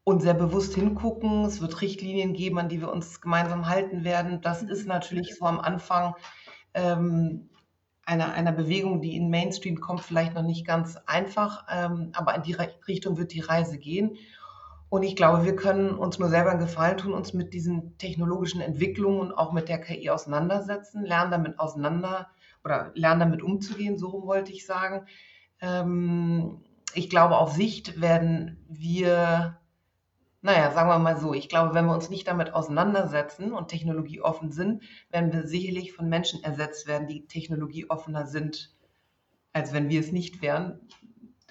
und 0.03 0.21
sehr 0.21 0.33
bewusst 0.33 0.73
hingucken. 0.73 1.45
Es 1.45 1.61
wird 1.61 1.79
Richtlinien 1.81 2.33
geben, 2.33 2.57
an 2.57 2.69
die 2.69 2.81
wir 2.81 2.91
uns 2.91 3.21
gemeinsam 3.21 3.69
halten 3.69 4.03
werden. 4.03 4.41
Das 4.41 4.63
ist 4.63 4.87
natürlich 4.87 5.35
so 5.37 5.45
am 5.45 5.59
Anfang 5.59 6.15
ähm, 6.73 7.49
einer, 8.03 8.33
einer 8.33 8.51
Bewegung, 8.51 9.01
die 9.01 9.15
in 9.15 9.29
Mainstream 9.29 9.79
kommt, 9.79 10.01
vielleicht 10.01 10.33
noch 10.33 10.43
nicht 10.43 10.65
ganz 10.65 10.97
einfach, 11.05 11.65
ähm, 11.69 12.11
aber 12.13 12.35
in 12.35 12.41
die 12.41 12.57
Richtung 12.87 13.17
wird 13.17 13.31
die 13.31 13.41
Reise 13.41 13.77
gehen. 13.77 14.17
Und 14.91 15.03
ich 15.03 15.15
glaube, 15.15 15.45
wir 15.45 15.55
können 15.55 15.91
uns 15.91 16.19
nur 16.19 16.27
selber 16.27 16.51
einen 16.51 16.59
Gefallen 16.59 16.97
tun, 16.97 17.13
uns 17.13 17.31
mit 17.31 17.53
diesen 17.53 17.97
technologischen 17.97 18.59
Entwicklungen 18.59 19.21
und 19.21 19.31
auch 19.31 19.53
mit 19.53 19.69
der 19.69 19.79
KI 19.79 20.09
auseinandersetzen, 20.09 21.05
lernen 21.05 21.31
damit 21.31 21.59
auseinander 21.59 22.27
oder 22.65 22.91
lernen 22.93 23.21
damit 23.21 23.41
umzugehen, 23.41 23.97
so 23.97 24.23
wollte 24.25 24.51
ich 24.51 24.65
sagen. 24.65 25.05
Ähm, 25.61 26.61
ich 26.93 27.09
glaube, 27.09 27.37
auf 27.37 27.53
Sicht 27.53 28.01
werden 28.01 28.65
wir 28.67 29.57
naja, 30.41 30.71
sagen 30.71 30.89
wir 30.89 30.99
mal 30.99 31.17
so, 31.17 31.33
ich 31.33 31.47
glaube, 31.47 31.73
wenn 31.73 31.85
wir 31.85 31.93
uns 31.93 32.09
nicht 32.09 32.27
damit 32.27 32.53
auseinandersetzen 32.53 33.53
und 33.53 33.69
technologieoffen 33.69 34.51
sind, 34.51 34.83
werden 35.09 35.31
wir 35.31 35.47
sicherlich 35.47 35.93
von 35.93 36.09
Menschen 36.09 36.43
ersetzt 36.43 36.85
werden, 36.85 37.07
die 37.07 37.27
technologieoffener 37.27 38.25
sind, 38.25 38.75
als 39.53 39.71
wenn 39.71 39.87
wir 39.87 40.01
es 40.01 40.11
nicht 40.11 40.41
wären. 40.41 40.81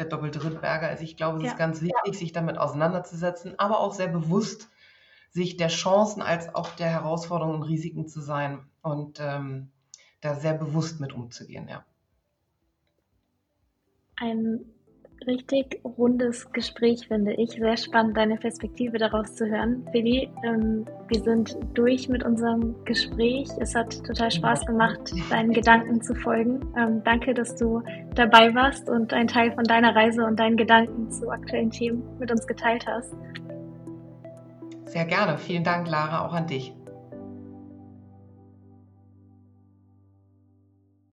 Der 0.01 0.09
doppelte 0.09 0.43
Rittberger. 0.43 0.89
Also 0.89 1.05
ich 1.05 1.19
glaube, 1.19 1.37
es 1.37 1.45
ja. 1.45 1.51
ist 1.51 1.59
ganz 1.59 1.83
wichtig, 1.83 2.19
sich 2.19 2.33
damit 2.33 2.57
auseinanderzusetzen, 2.57 3.59
aber 3.59 3.81
auch 3.81 3.93
sehr 3.93 4.09
bewusst, 4.09 4.71
sich 5.29 5.59
der 5.59 5.69
Chancen 5.69 6.23
als 6.23 6.55
auch 6.55 6.71
der 6.71 6.89
Herausforderungen 6.89 7.57
und 7.57 7.65
Risiken 7.65 8.09
zu 8.09 8.23
sein 8.23 8.65
und 8.81 9.21
ähm, 9.21 9.71
da 10.23 10.37
sehr 10.37 10.55
bewusst 10.55 11.01
mit 11.01 11.13
umzugehen, 11.13 11.69
ja. 11.69 11.85
Ein 14.17 14.65
richtig 15.27 15.81
rundes 15.85 16.51
Gespräch, 16.53 17.07
finde 17.09 17.33
ich. 17.35 17.51
Sehr 17.51 17.77
spannend, 17.77 18.17
deine 18.17 18.37
Perspektive 18.37 18.99
daraus 18.99 19.35
zu 19.35 19.47
hören. 19.47 19.87
Feli, 19.93 20.31
ähm, 20.45 20.87
wir 21.09 21.23
sind 21.23 21.57
durch 21.75 22.09
mit 22.09 22.25
unserem 22.25 22.75
Gespräch. 22.85 23.49
Es 23.59 23.75
hat 23.75 24.05
total 24.05 24.31
Spaß 24.31 24.67
gemacht, 24.67 25.01
deinen 25.31 25.53
Gedanken 25.53 26.01
zu 26.03 26.15
folgen. 26.15 26.61
Ähm, 26.77 27.03
danke, 27.05 27.35
dass 27.35 27.57
du 27.57 27.83
dabei 28.15 28.55
warst 28.55 28.89
und 28.89 29.13
einen 29.13 29.29
Teil 29.29 29.53
von 29.53 29.65
deiner 29.65 29.95
Reise 29.95 30.25
und 30.25 30.39
deinen 30.39 30.57
Gedanken 30.57 31.11
zu 31.11 31.31
aktuellen 31.31 31.71
Themen 31.71 32.03
mit 32.19 32.31
uns 32.31 32.47
geteilt 32.47 32.87
hast. 32.87 33.15
Sehr 34.85 35.05
gerne. 35.05 35.39
Vielen 35.39 35.63
Dank, 35.63 35.89
Lara, 35.89 36.27
auch 36.27 36.33
an 36.33 36.47
dich. 36.47 36.75